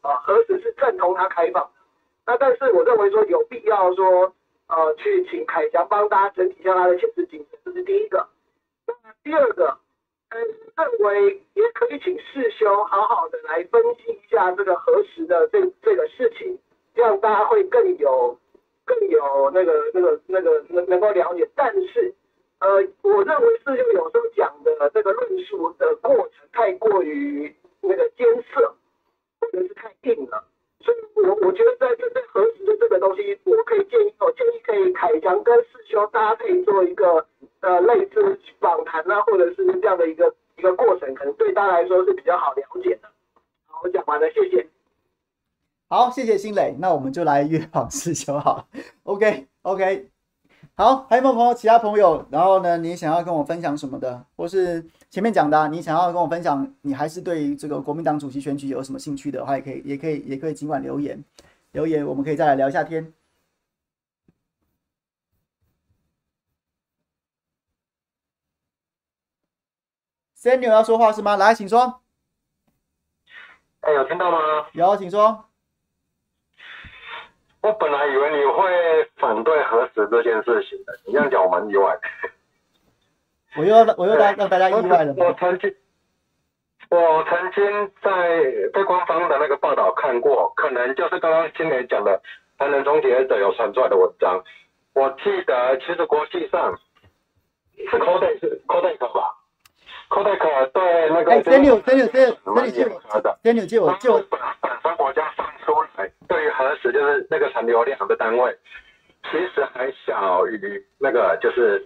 [0.03, 1.71] 啊，核食是赞同它开放，
[2.27, 4.33] 那但是我认为说有必要说，
[4.71, 8.29] 呃，去请凯翔帮大家整理一下他的前世今生，这是第一个。
[8.87, 8.95] 那
[9.25, 9.77] 第二个，
[10.29, 10.41] 嗯，
[10.77, 16.59] 认为也可以请世修好好的来分析一下这个核实的这这个事情，
[16.95, 18.39] 这样大家会更有
[18.85, 21.49] 更有那个那个那个能能够了解。
[21.55, 22.15] 但是，
[22.61, 22.69] 呃，
[23.03, 28.75] 我认为世修有时候讲的这个论述的过程太过于那个艰涩。
[29.41, 30.45] 或者是太硬了，
[30.83, 37.27] 所以我我觉得在这最核心的这个东西，我可以建议，我建议可以凯翔跟世修，搭配做一个
[37.61, 43.09] 呃类似访谈啊，或者是这样的一个一个过程，可能对大家来说是比较好了解的。
[43.67, 44.67] 好，我讲完了，谢谢。
[45.89, 48.67] 好，谢谢新磊，那我们就来约访师兄好。
[49.05, 50.10] OK OK。
[50.81, 51.53] 好，还有没有朋友？
[51.53, 52.79] 其他朋友，然后呢？
[52.79, 61.23] 你想要跟我分享什么的，或是前面讲的，你想要跟我分享，你还是对这个国民党主席选举有什么兴趣的话，也可以，也可以，也可以尽管留言，
[61.73, 63.13] 留言，我们可以再来聊一下天。
[70.35, 71.37] Samuel 要说话是吗？
[71.37, 72.01] 来，请说。
[73.81, 74.39] 哎，有听到吗？
[74.73, 75.50] 有，请说。
[77.63, 82.01] 我本来以为你会反对核实这件事情的，你这样讲我蛮意外的。
[83.57, 85.13] 我又我又让让大家意外了。
[85.17, 85.75] 我曾经，
[86.89, 88.41] 我曾经在
[88.73, 92.23] 被官方的那个报道看过，可能就是刚刚新磊讲的
[92.59, 94.43] 核能终结者有传出来的文章。
[94.95, 96.79] 我记得其实国际上
[97.77, 99.35] 是 Codec 是 Codec 吧
[100.09, 101.33] ？Codec 对那个。
[101.33, 102.37] 哎，Daniel Daniel
[103.83, 104.23] 我借我。
[104.61, 106.11] 本身国家放出来。
[106.31, 108.57] 对于核实就是那个产流量的单位，
[109.25, 111.85] 其实还小于那个就是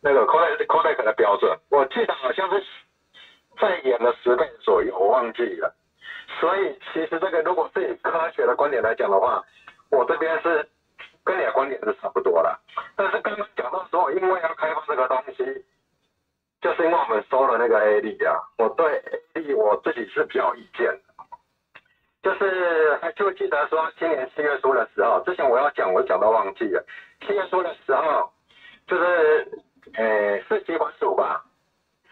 [0.00, 2.64] 那个 Codec Codec 的标准，我记得好像是
[3.60, 5.74] 再演了十倍左右，我忘记了。
[6.38, 9.42] 所以其实这个如果是以科学的观点来讲的话，
[9.90, 10.64] 我这边是
[11.24, 12.56] 跟你的观点是差不多了。
[12.94, 15.44] 但是刚刚讲到说，因为要开放这个东西，
[16.60, 19.02] 就是因为我们收了那个 A D 啊，我对
[19.34, 20.96] A D 我自己是比较有意见。
[22.24, 26.82] 就是还就记得说，今年七月初的时候，之前我要讲，我讲到忘记了。
[27.20, 28.32] 七月初的时候，
[28.86, 29.46] 就是，
[29.92, 31.44] 呃，是疾管署吧？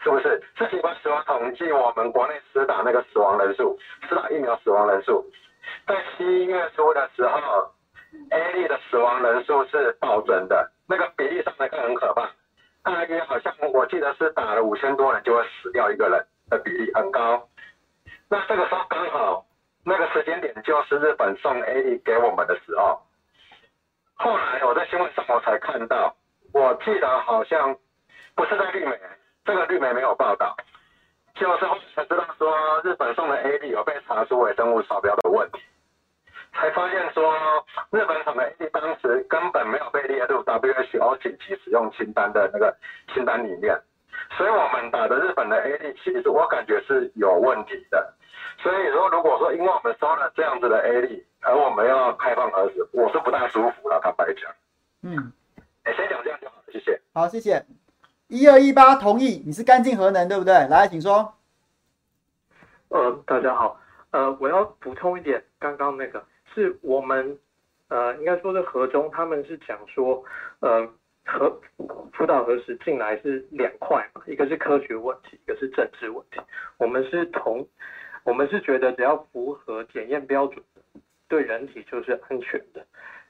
[0.03, 0.39] 是不是？
[0.55, 3.75] 是疾管署统计我们国内施打那个死亡人数，
[4.07, 5.25] 施打疫苗死亡人数，
[5.87, 7.71] 在七月初的时候
[8.29, 12.29] ，A 类的死亡人数是暴增的，那个比例上来看很可怕。
[12.83, 17.47] 大约好像我记得是打了五千多人就会死掉一个人的比例很高。
[18.29, 19.45] 那这个时候刚好
[19.85, 23.01] 那个时间点就是日本送 A D 给我们的时候。
[24.15, 26.15] 后来我在新闻上我才看到，
[26.53, 27.75] 我记得好像
[28.35, 28.97] 不是在绿媒，
[29.43, 30.55] 这个绿媒没有报道，
[31.35, 35.59] 就是后来才知道说日本送的 A D 有被查出微生物超标的问题。
[36.53, 37.33] 才发现说，
[37.89, 42.73] 日本厂的 A D 当时根本没有被列入 WHO 紧急使用清单的那个
[43.11, 43.75] 清单里面，
[44.37, 48.13] 所以我们打的日本的 A D 其实我感觉是有问题的。
[48.63, 53.99] 所以说，如果说因为我们收了这样子的 A 利而我们要开放核实，我是不大舒服了。
[54.01, 54.49] 坦白讲，
[55.01, 55.33] 嗯，
[55.83, 57.01] 哎，先讲这样就好了，谢谢。
[57.13, 57.65] 好，谢谢。
[58.27, 60.53] 一二一八同意，你是干净核能对不对？
[60.69, 61.33] 来，请说。
[62.87, 63.77] 呃，大家好，
[64.11, 66.23] 呃，我要补充一点，刚刚那个。
[66.55, 67.37] 是我们，
[67.89, 70.23] 呃，应该说是核中，他们是讲说，
[70.61, 70.87] 呃，
[71.25, 71.59] 核
[72.13, 76.39] 福岛核实进来是两块嘛，一个是科学问题，一个是政治问题。
[76.77, 77.67] 我们是同，
[78.23, 80.63] 我们是觉得只要符合检验标准，
[81.27, 82.85] 对人体就是安全的。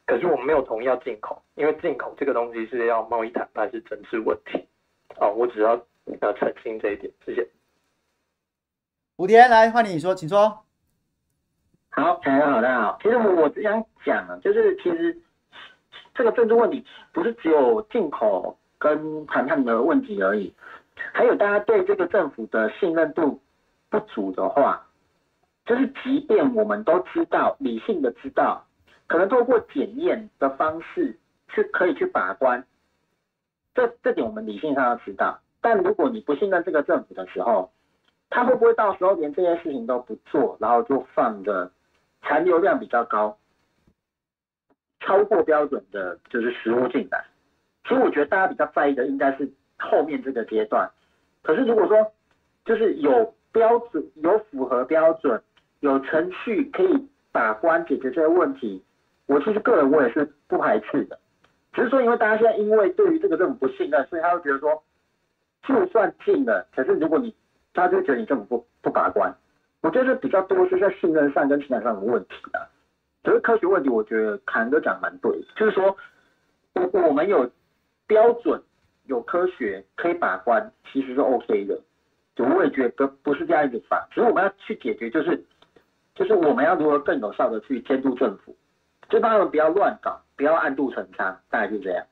[0.05, 4.67] 可是我们没有同意要进口，因为进口这个东西是要贸易谈判，是政治问题。
[5.17, 5.75] 哦，我只要
[6.21, 7.47] 要澄清这一点，谢谢。
[9.17, 10.63] 武田来换你说，请说。
[11.89, 12.99] 好，大家好，大家好。
[13.01, 15.17] 其实我我只想讲啊，就是其实
[16.13, 20.53] 这个政治问题不是只有进口跟谈判的问题而已，
[21.13, 23.39] 还有大家对这个政府的信任度
[23.93, 24.87] 不足的话，
[25.67, 28.65] 就是即便我们都知道，理性的知道，
[29.05, 31.19] 可能透过检验的方式
[31.49, 32.65] 去可以去把关，
[33.75, 35.39] 这这点我们理性上要知道。
[35.61, 37.71] 但如果你不信任这个政府的时候，
[38.31, 41.71] 他会不会到时候连这件事情都不做，然后就放着？
[42.25, 43.37] 残留量比较高，
[45.01, 47.25] 超过标准的就是食物进来。
[47.83, 50.89] 其实我觉得大家比较在意的应该是后面这个阶段。
[51.41, 52.13] 可是如果说
[52.63, 55.41] 就是有标准、有符合标准、
[55.80, 58.84] 有程序可以把关解决这些问题，
[59.28, 61.18] 我其实个人我也是不排斥的。
[61.72, 64.84] 只是说因为大家现在因为对于这个政府不信任，所以他会觉得说，
[65.64, 67.34] 就算进了，可是如果你
[67.74, 69.34] 他就觉得你政府不不把关。
[69.82, 72.64] 我觉得比较多是在信任上跟情感上的问题啊，
[73.22, 75.97] 可是科学问题，我觉得凯哥讲蛮对，就是说，
[76.74, 77.49] 我我们有
[78.08, 78.62] 标准、
[79.08, 81.78] 有科学可以把关，其实是 OK 的。
[82.36, 85.43] 就我也觉得不是这样一个法，所以我们要去解决，就是
[86.15, 88.55] 就是我们要如何更有效的去监督政府，
[89.09, 92.05] 就当然不要乱搞，不要暗度陈仓，大概就这样。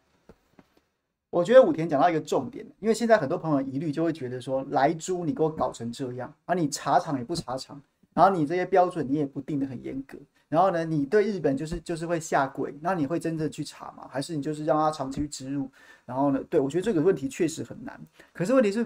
[1.32, 7.82] 我觉得武田讲到一个重点，因为现在很多朋友疑虑就会觉得说，莱猪你给我搞成这样，而你查厂也不查厂，
[8.14, 10.18] 然后你这些标准你也不定得很严格，
[10.50, 14.08] 然后呢，你对日本就是就是会下跪，那你会真正去查吗？
[14.12, 15.72] 还是你就是让他长期植入？
[16.06, 17.98] 然后呢，对，我觉得这个问题确实很难。
[18.34, 18.86] 可是问题是，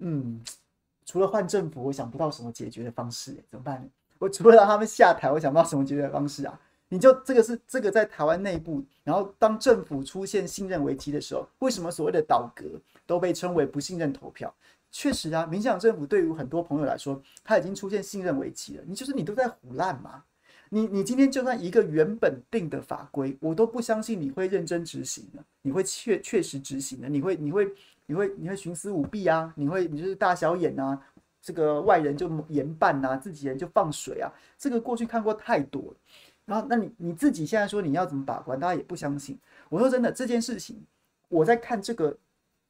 [0.00, 0.40] 嗯，
[1.06, 3.88] 除了换政府，我想不到什么解决的方式，怎么办呢？
[4.18, 6.60] 我除了让他们下台，我想不到什么解决的方式啊。
[6.92, 12.66] 你就这个是这个在台湾内部，然后当政府出现信任危机的时候，为什么所谓的倒阁
[13.06, 14.52] 都被称为不信任投票？
[14.90, 18.82] 确实啊，民进党政府对于很多朋友来说，他已经出现信任危机了。
[18.88, 20.24] 你就是你都在胡烂嘛？
[20.68, 27.72] 你你今天就算一个原本定的法规，我都不相信你会认真执行的，你会确确实执行的，你会你会
[28.10, 29.52] 你会你会徇私舞弊啊？
[29.54, 31.00] 你会你就是大小眼啊？
[31.40, 34.28] 这个外人就严办啊，自己人就放水啊？
[34.58, 35.96] 这个过去看过太多了。
[36.44, 39.38] 然后，那你你自己现在说你要怎么把关，大家也不相信。
[39.68, 40.84] 我说真的，这件事情，
[41.28, 42.18] 我在看这个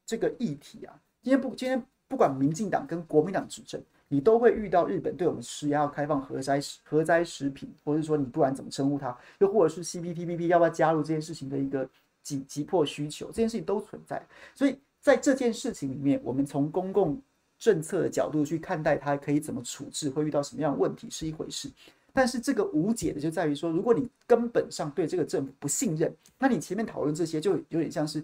[0.05, 0.93] 这个议题啊。
[1.23, 11.89] 今天不，今天不管民进党跟国民党执政，你都会遇到日本对我们施压，要开放核灾核灾食品，或者说你不管怎么称呼它，又或者是 CPTPP 要不要加入这件事情的一个
[12.21, 14.23] 急急迫需求，这件事情都存在。
[14.53, 17.19] 所以在这件事情里面，我们从公共
[17.57, 21.69] 政策的角度去看待它，可以怎么处置，会遇到什么样的问题是一回事。
[22.13, 28.23] 但是这个无解的就在于说，如果你根本上对这个政府不信任，那你前面讨论这些就有点像是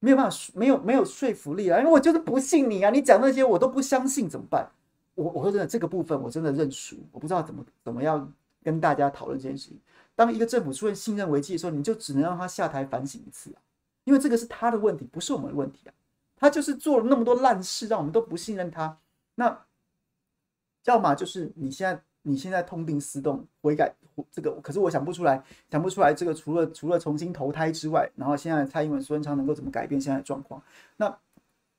[0.00, 1.78] 没有办法，没有没有说服力啊！
[1.80, 4.70] 因为我就是不信你啊，你讲那些我都不相信，怎么办？
[5.16, 9.78] 我我说真的，这个部分我真的认输，我不知道怎么怎么样跟大家讨论这件事情。
[10.14, 13.58] 当一个政府出现信任危机的时候，你就只能让他下台反省一次啊，
[14.08, 15.94] 因为这个是他的问题，不是我们的问题啊。
[16.34, 18.98] 他就是做了那么多烂事，让我们都不信任他。
[19.34, 19.66] 那
[20.84, 22.02] 要么就是你现在。
[22.22, 23.94] 你现在痛定思痛，悔改
[24.30, 30.62] 这个，可是我想不出来，想不出来这个除了除了重新投胎之外，然后现在蔡英文、苏贞昌能够怎么改变现在的状况？
[30.96, 31.18] 那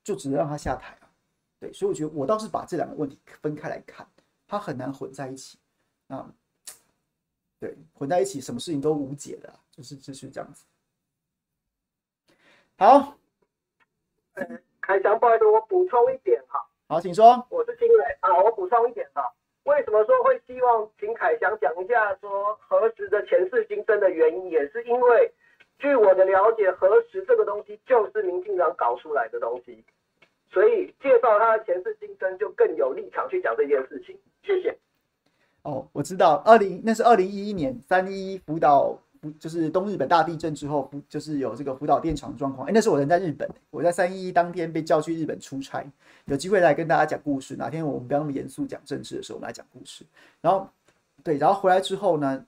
[0.04, 1.10] 就只能让他下台了。
[1.60, 4.08] 对，所以我觉得我倒是把这两个问题分开来看，
[4.48, 5.60] 他很难混在一起。
[6.08, 6.34] 啊，
[7.60, 10.64] 对，混在一起，什么事情都无解的，就是就是这样子。
[12.80, 13.14] 好，
[14.80, 16.66] 凯翔，不好意思，我补充一点哈。
[16.88, 17.46] 好，请说。
[17.50, 19.22] 我是新来啊，我补充一点哈。
[19.66, 25.30] 为什么说会希望请凯翔讲一下说核实的前世今生的原因，也是因为
[25.78, 29.84] 据我的了解，核实这个东西就是民进党搞出来的东西，
[30.50, 34.18] 所以介绍他的前世今生就更有立场去讲这件事情。
[34.42, 34.74] 谢谢。
[35.64, 38.98] 哦，我知道，二零那是二零一一年三一福岛。
[39.20, 42.68] 不就是东日本大地震之后，不就是有这个福岛电厂状况。
[42.68, 45.86] 哎，那是我人在日本，我在三一一当天被叫去日本出差，
[46.26, 47.56] 有机会来跟大家讲故事。
[47.56, 50.06] 哪天我们不要那么严肃讲政治的时候，我们来讲故事。
[50.42, 50.70] 然后，
[51.24, 52.46] 对，然后回来之后呢，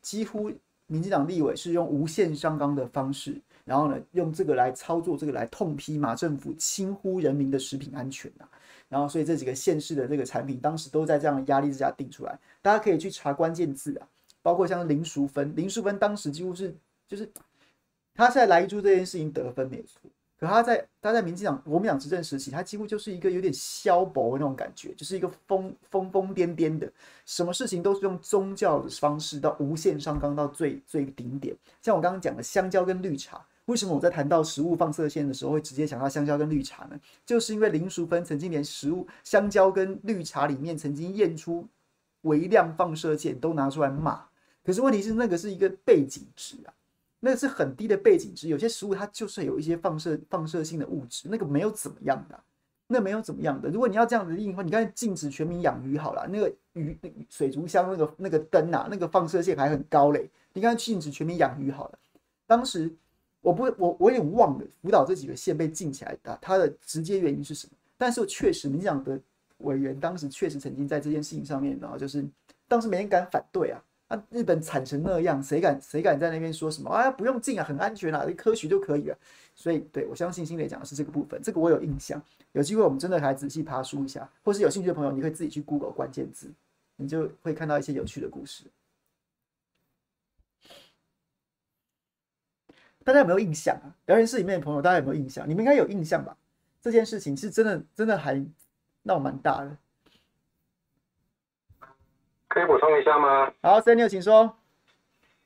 [0.00, 0.50] 几乎
[0.86, 8.48] 民进党立委是用无限上纲的方式，然后呢，用这个来操作，这个来痛批马政府轻忽人民的食品安全啊。
[8.88, 12.38] 然后，所以这几个县市的这个产品，当时都在这样的压力之下定出来。
[12.60, 14.06] 大家可以去查关键字啊。
[14.42, 16.74] 包括像林淑芬，林淑芬当时几乎是
[17.06, 17.30] 就是，
[18.14, 20.00] 他在莱猪这件事情得分没错，
[20.38, 26.90] 可他在他在民进党国民党执政时期，他几乎就是一个有点消薄的那种感觉，就是一个疯疯疯癫癫的，
[27.24, 31.56] 什么事情都是用宗教的方式到无限上纲到最最顶点。
[31.80, 36.98] 像我刚刚讲的香蕉跟绿茶，为什么我在谈到食物放射线的时候会直接想到香蕉跟绿茶呢？
[37.24, 41.68] 就是因为林淑芬曾经连食物香蕉跟绿茶里面曾经验出
[42.22, 44.24] 微量放射线都拿出来骂。
[44.64, 46.72] 可是问题是，那个是一个背景值啊，
[47.20, 48.48] 那是很低的背景值。
[48.48, 52.40] 有些食物它就是有一些放射放射性的物质，那个没有怎么样的，
[52.86, 53.70] 那、没有怎么样的。
[53.70, 56.96] 如果你要这样子定的话，你看禁止全民养鱼好了，那个鱼
[57.28, 60.30] 水族箱那个那个灯啊，那个放射线还很高嘞。
[60.52, 61.98] 你看禁止全民养鱼好了，
[62.46, 62.92] 当时
[63.40, 67.72] 我不我我有点忘了福岛这几个县被禁起来的，它的直接原因是什么？
[67.96, 69.18] 但是确实，民进党的
[69.58, 72.24] 委员当时确实曾经在这件事情上面，然后就是
[72.68, 73.82] 当时没人敢反对啊。
[74.12, 76.90] 啊、日本惨成那样，谁敢谁敢在那边说什么？
[76.90, 79.16] 啊，不用进啊，很安全啊，科学就可以了。
[79.54, 82.22] 所以，对，我相信新磊讲的是这个部分，这个我有印象。
[82.52, 86.50] 有机会我们真的还仔细爬书一下，或是有兴趣的朋友，你可以自己去 Google 关键字，
[86.96, 88.64] 你就会看到一些有趣的故事。
[93.02, 93.96] 大家有没有印象啊？
[94.04, 95.48] 聊天室里面的朋友，大家有没有印象？
[95.48, 96.36] 你们应该有印象吧？
[96.82, 98.44] 这件事情是真的，真的还
[99.04, 99.74] 闹蛮大的。
[102.52, 103.50] 可以补充一下吗？
[103.62, 104.54] 好，Samuel，请说。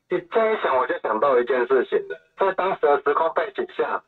[0.09, 2.19] 你这样一想，我就想到一件事情了。
[2.37, 4.01] 在当时的时空背景下，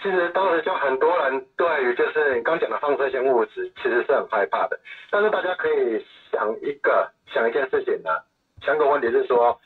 [0.00, 4.80] 其实当时就很多人对于就是你刚讲的放射性物质，其实是很害怕的。
[5.10, 6.02] 但是大家可以
[6.32, 8.10] 想一个想一件事情呢，
[8.62, 9.60] 想一个问题是说，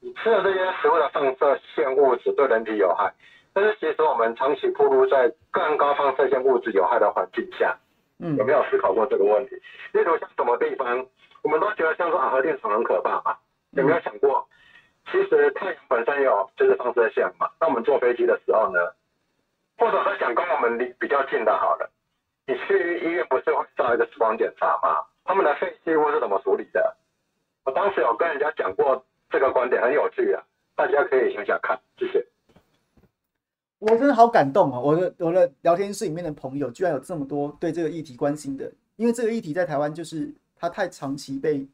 [0.00, 3.10] 你吃了这些食物的放射性物质对人体有害，
[3.54, 7.74] 但是其实我们长期暴露在更高放射性物质有害的环境下，
[8.20, 9.56] 嗯，有没有思考过这个问题？
[9.92, 11.06] 例如像什么地方？
[11.48, 13.34] 我们都觉得像说啊，核电厂很可怕嘛，
[13.70, 14.46] 有没有想过，
[15.06, 17.48] 其实太阳本身有就是放射线嘛。
[17.58, 18.78] 那我们坐飞机的时候呢，
[19.78, 21.90] 或者说想跟我们离比较近的，好了，
[22.46, 25.00] 你去医院不是会照一个 X 光检查吗？
[25.24, 26.94] 他们的废弃物是怎么处理的？
[27.64, 30.44] 我当时有跟人家讲过这个观点，很有趣啊，
[30.76, 31.80] 大家可以想想看。
[31.96, 32.22] 谢谢。
[33.78, 34.78] 我真的好感动啊！
[34.78, 40.30] 我的我的聊天室里面的朋友居然有这么多对这个议题关心的，因为这个议题在台湾就是。
[40.58, 41.66] 他太长期被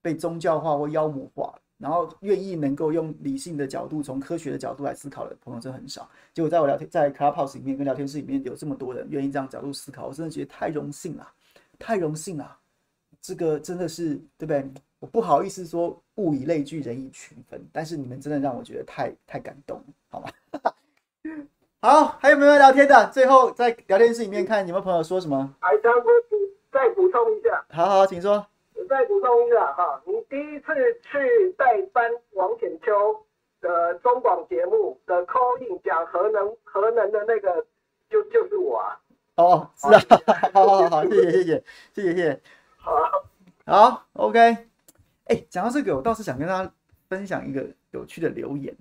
[0.00, 6.08] 被宗教化或妖魔化，然后愿意能够用理性的角度、从科学的角度来思考的朋友真的很少。
[6.32, 11.28] 结果在我聊天在 Clubhouse 里面跟聊天室里面有这么多人愿意这样角度思考，我真的觉得太荣幸了，
[11.78, 12.58] 太荣幸了。
[13.20, 14.68] 这个真的是对不对？
[14.98, 20.28] 我不好意思说物以类聚，人以群分，但是你们真的让我觉得太太感动了，好吗？
[21.80, 23.10] 好，还有没有聊天的？
[23.12, 25.54] 最后在聊天室里面看有没有朋友说什么？
[26.72, 28.46] 再补充一下，好好，请说。
[28.88, 33.24] 再补充一下哈，你第一次去代班王浅秋
[33.60, 37.64] 的中广节目的 call in 讲核能核能的那个，
[38.08, 38.98] 就就是我啊。
[39.36, 40.00] 哦，是啊，
[40.52, 41.62] 好好好好，谢谢谢谢谢
[41.94, 42.40] 谢谢谢。
[42.78, 42.96] 好，
[43.66, 44.38] 好，OK。
[45.26, 46.72] 哎，讲到这个，我倒是想跟大家
[47.08, 48.74] 分享一个有趣的留言。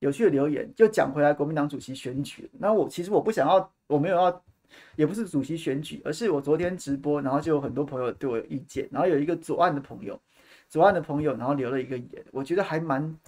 [0.00, 2.50] 有趣的留言，就讲回来国民党主席选举。
[2.58, 4.42] 那我其实我不想要，我没有要。
[4.96, 10.20] 也不是主席选举，而是我昨天直播，然后就有很多朋友对我有意见，然后有一个左岸的朋友，
[10.68, 13.18] 左岸的朋友，然后留了一个言，我觉得还蛮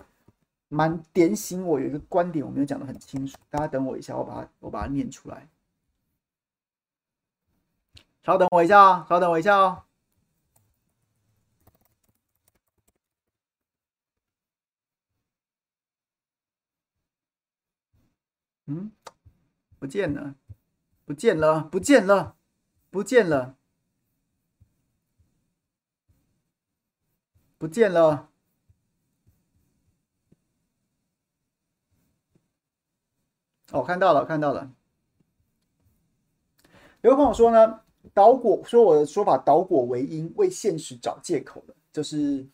[0.68, 5.48] 蛮点醒我，有一个观点我没有讲得很清楚，大家等我一下，我把它我把它念出来，
[8.22, 9.82] 稍等我一下啊，稍等我一下哦。
[18.68, 18.90] 嗯，
[19.78, 20.34] 不见了。
[21.06, 22.34] 不见了，不见了，
[22.90, 23.54] 不见了，
[27.56, 28.28] 不见了，
[33.70, 34.72] 哦，看到了，看到了。
[37.02, 37.82] 有个朋友说呢，
[38.12, 42.44] 倒果说我的说法倒果为因，为现实找借口了，就是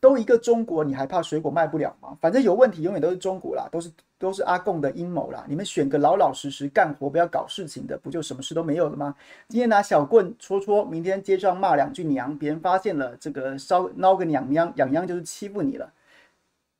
[0.00, 2.16] 都一个中国，你还怕水果卖不了吗？
[2.22, 5.44] 反正有问题永远都是中国啦，都是都是阿共的阴谋啦。
[5.48, 9.16] 你们选个老老实实干活，不要搞事情的，不就什么事都没有了吗？
[9.48, 15.92] 今天拿小棍戳戳，明天街上骂两句娘，别人发现了这个烧闹个娘娘，痒痒就是欺负你了。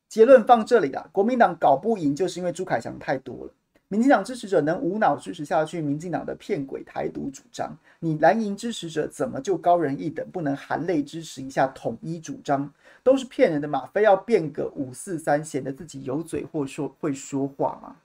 [0.07, 3.51] 结论放这里了，国民党搞不赢，就是因为朱凯翔太多了。
[3.89, 12.71] 民进党支持者能无脑支持下去民进党的骗鬼台独主张，你蓝营支持者怎么就高人一等，不能含泪支持一下统一主张？
[13.03, 17.97] 都是骗人的嘛，非要变个五四三，显得自己有嘴或说会说话吗？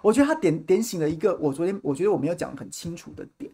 [0.00, 3.50] 我觉得他点点醒了一个我昨天我觉得我没有讲得很清楚的点，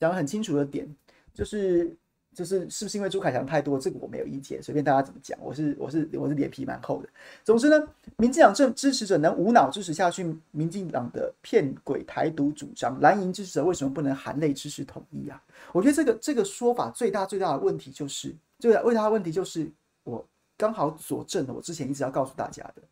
[0.00, 0.94] 讲得很清楚的点
[1.32, 1.96] 就是。
[2.34, 5.36] 就是是不是因为朱凯翔太多，这个我没有意见，随便大家怎么讲。
[5.42, 7.08] 我是我是我是脸皮蛮厚的。
[7.42, 15.42] 总之呢，民进党政支持者能无脑支持下去民进党的骗鬼台独主张，蓝营支持者为什么不能含泪支持统一啊？
[15.72, 19.70] 我觉得这个这个说法最大最大的问题就是，最大最大的问题就是
[20.04, 22.82] 我刚好佐证了我之前一直要告诉大家的，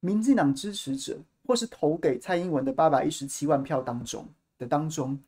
[0.00, 4.26] 民进党支持者或是投给蔡英文的八百一十七万票当中
[4.58, 5.18] 的当中，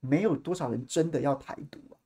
[0.00, 1.96] 没有多少人真的要台独啊。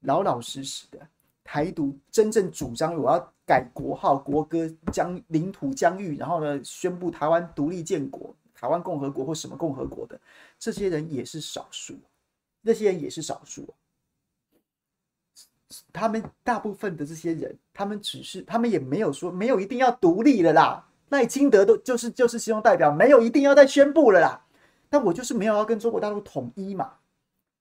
[0.00, 1.06] 老老实实的
[1.44, 10.18] 台独，真正主张我要改国号、国歌、将领土疆域，然后呢，宣布台湾独立建国、台湾共和国或什么共和国的
[10.58, 11.94] 这些人也是少数，
[12.62, 13.68] 那些人也是少数。
[15.92, 20.86] 他们大部分的这些人，他们只是他们也没有说没有一定要独立了啦。
[21.08, 24.44] 赖清德都就是就是希望代表没有一定要再宣布了啦。
[24.88, 26.94] 但我就是没有要跟中国大陆统一嘛，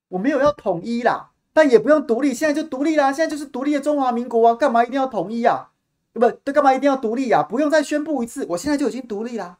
[0.07, 1.31] 我没有要统一啦。
[1.51, 3.11] 但也不用独立，现在就独立啦！
[3.11, 5.71] 现在就是独立的中华民国啊，干嘛一定要统一啊？
[6.13, 7.43] 不，对，干嘛一定要独立啊？
[7.43, 9.57] 不用再宣布一次，我现在就已经独立啦。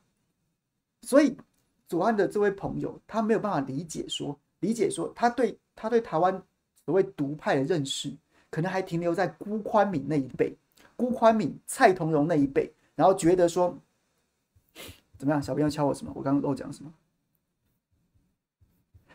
[1.01, 1.35] 所以
[1.87, 6.41] 左岸的这位朋友，他没有办法理解说，理解说，他对他对台湾
[6.85, 8.15] 所谓独派的认识，
[8.49, 10.55] 可能还停留在辜宽敏那一辈，
[10.95, 13.77] 辜宽敏、蔡同荣那一辈，然后觉得说，
[15.17, 15.41] 怎么样？
[15.41, 16.11] 小编要敲我什么？
[16.15, 16.93] 我刚刚漏讲什么？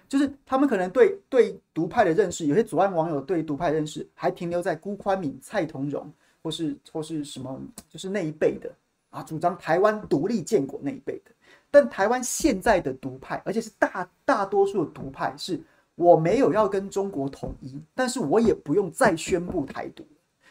[0.06, 6.12] 就是他们可能对对独派的认识，有些左岸网友对独派认识还停留在辜宽敏、蔡同荣，
[6.42, 8.70] 或是或是什么，就是那一辈的
[9.10, 11.32] 啊，主张台湾独立建国那一辈的。
[11.70, 15.60] 但台湾现在的独派，而且是大大多数的独派，是
[15.94, 20.04] 我没有要跟中国统一，但是我也不用再宣布台独。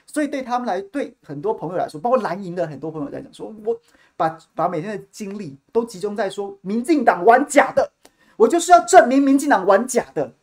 [0.05, 3.79] 所以对他们来，对很多朋友来说，包括蓝营的很多朋友在讲说，我
[4.15, 7.91] 把把每天的精力都集中在说民进党玩假的。
[8.35, 10.33] 我就是要证明民进党玩假的。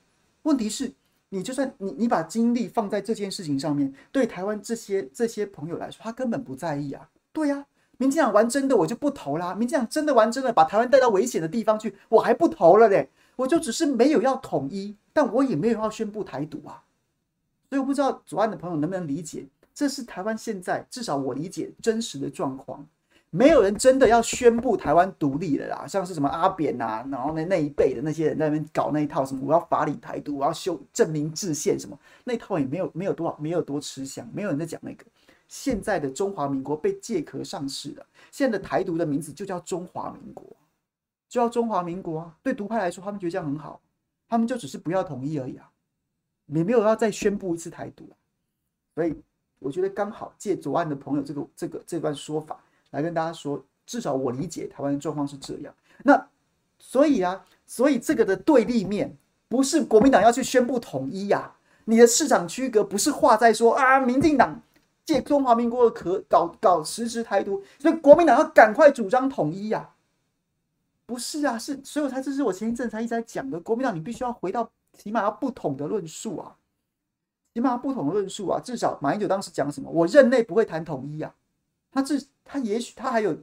[0.42, 0.92] 问题是，
[1.28, 7.08] 你就算你你把精力放在这件事情上面，对台湾这些这些朋友来说，他根本不在意啊。
[7.32, 7.66] 对呀、啊，
[7.98, 9.54] 民进党玩真的，我就不投啦。
[9.54, 13.10] 民进党真的玩真的，把台湾带到危险的地方去，我还不投了嘞。
[13.40, 16.84] 我就只是没有要统一，但我也没有要宣布台独啊。
[17.70, 22.86] 所以我不知道左岸的朋友能不能理解，这是台湾现在至少我理解真实的状况。
[23.30, 35.06] 没有人真的要宣布台湾独立了啦，像是什么阿扁啊，然后那那一辈的那些人在那边搞那一套什么，我要法理台独，我要修证明制宪什么，那套也没有没有多少，没有多吃香，没有人在讲那个。
[35.48, 40.44] 现在的中华民国被借壳上市了，现在的台独的名字就叫中华民国，
[41.30, 42.36] 就要中华民国啊。
[42.42, 43.80] 对独派来说，他们觉得这样很好，
[44.28, 45.70] 他们就只是不要统一而已啊，
[46.46, 48.06] 也没有要再宣布一次台独。
[48.94, 49.16] 所以
[49.58, 52.60] 我觉得刚好借左岸的朋友这个这个这段说法。
[52.90, 55.72] 来跟大家说，至少我理解台湾的状况是这样。
[56.02, 56.26] 那
[56.80, 59.16] 所以啊，所以这个的对立面
[59.48, 61.54] 不是国民党要去宣布统一呀、
[61.84, 64.60] 你的市场区隔不是画在说啊，民进党
[65.04, 69.88] 借中华民国的壳搞搞实质台独，所以国民党要赶快主张统一呀、
[71.10, 76.54] 不是啊，是所以我才这是我前一阵才一直在讲的，国民党你必须要回到起码要不同的论述啊，
[77.52, 81.34] 起码要不同的论述啊，至少马英九当时讲什么，我任内不会谈统一啊。
[81.90, 82.14] 他这
[82.44, 83.36] 他也许他还有，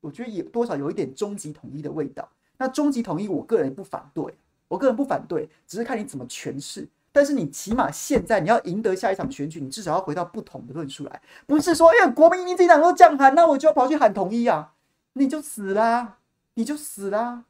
[0.00, 2.28] 我觉得也多少有一点终极统一的味道。
[2.58, 4.34] 那终极统一，我个人不反对，
[4.66, 6.88] 我个人不反对，只是看你怎么诠释。
[7.12, 14.74] 但是你起码现在你要赢得下一场选举，你至少要回到不同的论述来，不是说因为国民党都这样喊，那我就要跑去喊统一啊，
[15.12, 16.18] 你就死啦，
[16.60, 17.42] 你就死啦。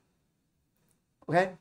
[1.26, 1.56] OK，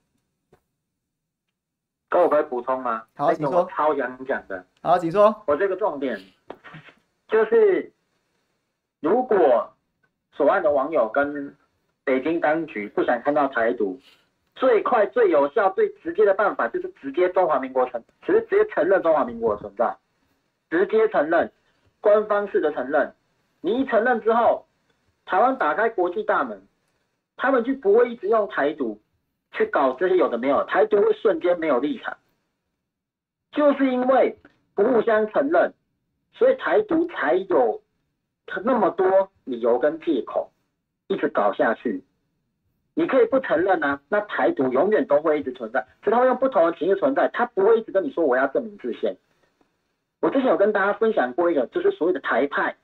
[2.08, 3.08] 可我可以补充吗？
[3.16, 3.68] 好，请说。
[3.72, 4.64] 超想讲的。
[4.84, 5.44] 好，请说。
[5.48, 6.16] 我这个重点
[7.28, 7.92] 就是。
[9.02, 9.74] 如果
[10.34, 11.56] 左岸的网友跟
[12.04, 13.98] 北京当局不想看到台独，
[14.54, 19.98] 最快、最有效、最直接的办法就是直接中华民国承，其实直接承认中华民国的存在，
[20.70, 21.52] 直接承认，
[22.02, 23.16] 官方式的承认。
[23.62, 24.68] 你一承认之后，
[25.26, 26.62] 台湾打开国际大门，
[27.42, 29.00] 他们就不会一直用台独
[29.54, 32.18] 去搞这些有的没有，台独会瞬间没有立场，
[33.54, 34.38] 就是因为
[34.76, 35.74] 不互相承认，
[36.34, 37.82] 所以台独才有
[38.66, 40.52] 那么多理由跟借口
[41.08, 42.04] 一直搞下去。
[42.94, 49.16] 你可以不承认啊，那台独永远都会一直存在，只是他会用不同的形式存在，他不会一直跟你说我要证明自信。
[50.20, 52.76] 我之前有跟大家分享过一个，就是所谓的台派，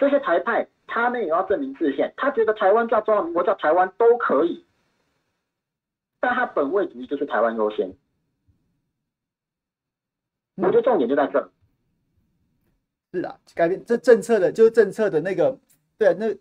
[0.00, 4.64] 这些台派他们也要证明自宪，他觉得台湾叫中华民国叫台湾都可以，
[6.18, 7.94] 但他本位主义就是台湾优先。
[10.56, 11.52] 我觉得重点就在这。
[13.12, 15.58] 是啊，改变这政策的，就是政策的那个，
[15.98, 16.34] 对啊，那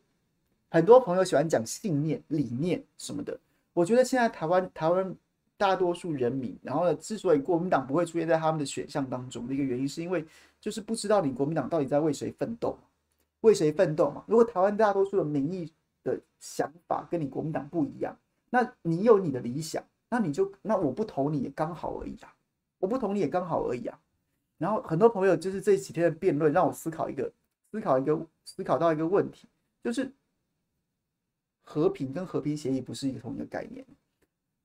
[0.71, 3.37] 很多朋友喜欢讲信念、理念什么的。
[3.73, 5.15] 我觉得现在台湾台湾。
[5.59, 10.25] 大多数人民，然后呢，之所以国民党不会出现在他们的选项当中的一个原因，是因为
[10.61, 12.79] 就是不知道你国民党到底在为谁奋斗，
[13.41, 14.23] 为谁奋斗嘛？
[14.27, 15.71] 如果台湾大多数的民意
[16.03, 18.17] 的想法跟你国民党不一样，
[18.49, 22.33] 那你有你的理想，那你就那我不投你也刚好而已啊，
[22.79, 23.99] 我不投你也刚好而已啊。
[24.57, 27.31] 然后很多朋友就是这几天的辩论，让我思考一个
[27.71, 29.47] 思考一个思考到一个问题，
[29.83, 30.11] 就是
[31.63, 33.85] 和平跟和平协议不是一个同一个概念。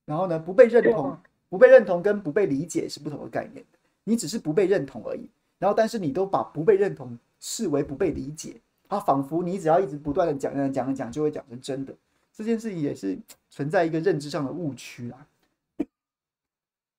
[0.04, 1.16] 然后呢，不被认同，
[1.48, 3.64] 不被认同跟不被理解是不同的概念。
[4.02, 5.30] 你只是不被认同而已。
[5.64, 11.94] 然后，但是你都把不被认同视为不被理解，啊，仿佛你只要一直不断的讲、讲、讲、讲，就会讲成真的。
[12.34, 13.18] 这件事情也是
[13.48, 15.26] 存在一个认知上的误区啦。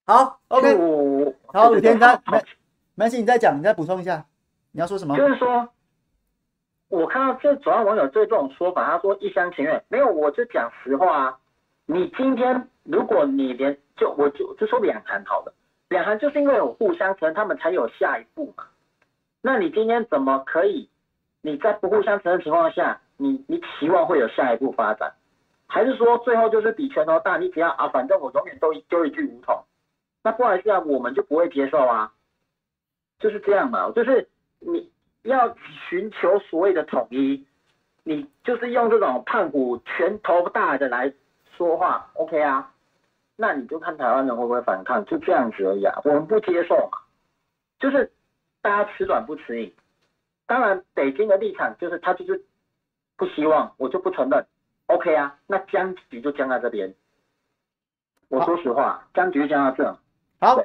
[0.07, 2.43] 好，OK，好，五天他没
[2.95, 4.25] 没事，你再讲，你再补充一下，
[4.71, 5.15] 你要说什么？
[5.15, 5.69] 就是说，
[6.87, 11.37] 我看到这主要网友对这种说法，他说一厢情愿，没有，我就讲实话啊。
[11.85, 12.67] 你今天。
[12.87, 15.53] 如果你连就我就就说两韩好了，
[15.95, 18.65] 两韩就是因为有互相承认，他们才有下一步嘛。
[19.41, 20.89] 那你今天怎么可以？
[21.41, 25.13] 你在不互相承认的情况下，你你期望会有下一步发展，
[25.67, 27.37] 还是说最后就是比拳头大？
[27.37, 29.63] 你只要啊，反正我永远都丢一句武统，
[30.21, 32.11] 那不好意思啊，我们就不会接受啊，
[33.19, 33.89] 就是这样嘛。
[33.95, 34.27] 就是
[34.59, 34.91] 你
[35.21, 35.55] 要
[35.87, 37.45] 寻求所谓的统一，
[38.03, 41.13] 你就是用这种胖虎拳头大的来
[41.55, 42.73] 说话，OK 啊？
[43.37, 45.99] 那你就看台湾人会不会反抗，就这样子而已啊。
[46.05, 46.97] 我们不接受嘛，
[47.79, 48.11] 就是
[48.61, 49.73] 大家吃软不吃硬。
[50.45, 52.45] 当然，北京的立场就是他就是
[53.17, 54.45] 不希望，我就不承认。
[54.85, 56.93] OK 啊，那僵局就僵在这边。
[58.27, 59.97] 我说实话，僵局就僵在这。
[60.39, 60.57] 好，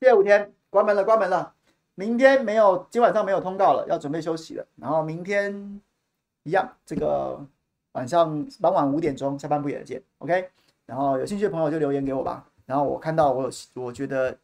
[0.00, 1.54] 谢谢五天，关门了，关门了。
[1.94, 4.66] 明天没有，今晚上没有通告了，要准备休息了。
[4.76, 5.80] 然后明天
[6.42, 7.40] 一样，这个
[7.92, 10.02] 晚上傍晚五点钟下半部也见。
[10.18, 10.50] OK。
[10.86, 12.46] 然后有兴趣的朋友就留言给我吧。
[12.66, 14.36] 然后我看到我有我觉得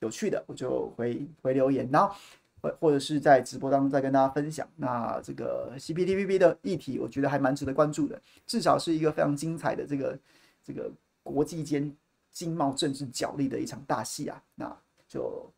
[0.00, 1.88] 有趣的，我就回回留言。
[1.92, 2.14] 然后
[2.60, 4.66] 或或者是在直播当中再跟大家分享。
[4.76, 10.18] 那这个 CPTPP 的议题，我觉得还蛮值得关注的，至少是一个非常精彩的这个
[10.64, 10.90] 这个
[11.22, 11.94] 国际间
[12.32, 14.42] 经贸政治角力的一场大戏啊。
[14.54, 14.76] 那
[15.08, 15.50] 就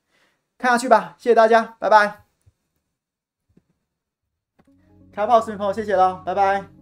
[0.59, 1.16] 看下去吧。
[1.18, 2.24] 谢谢大家，拜拜。
[5.10, 6.77] 开炮视频朋友，谢谢了，拜拜。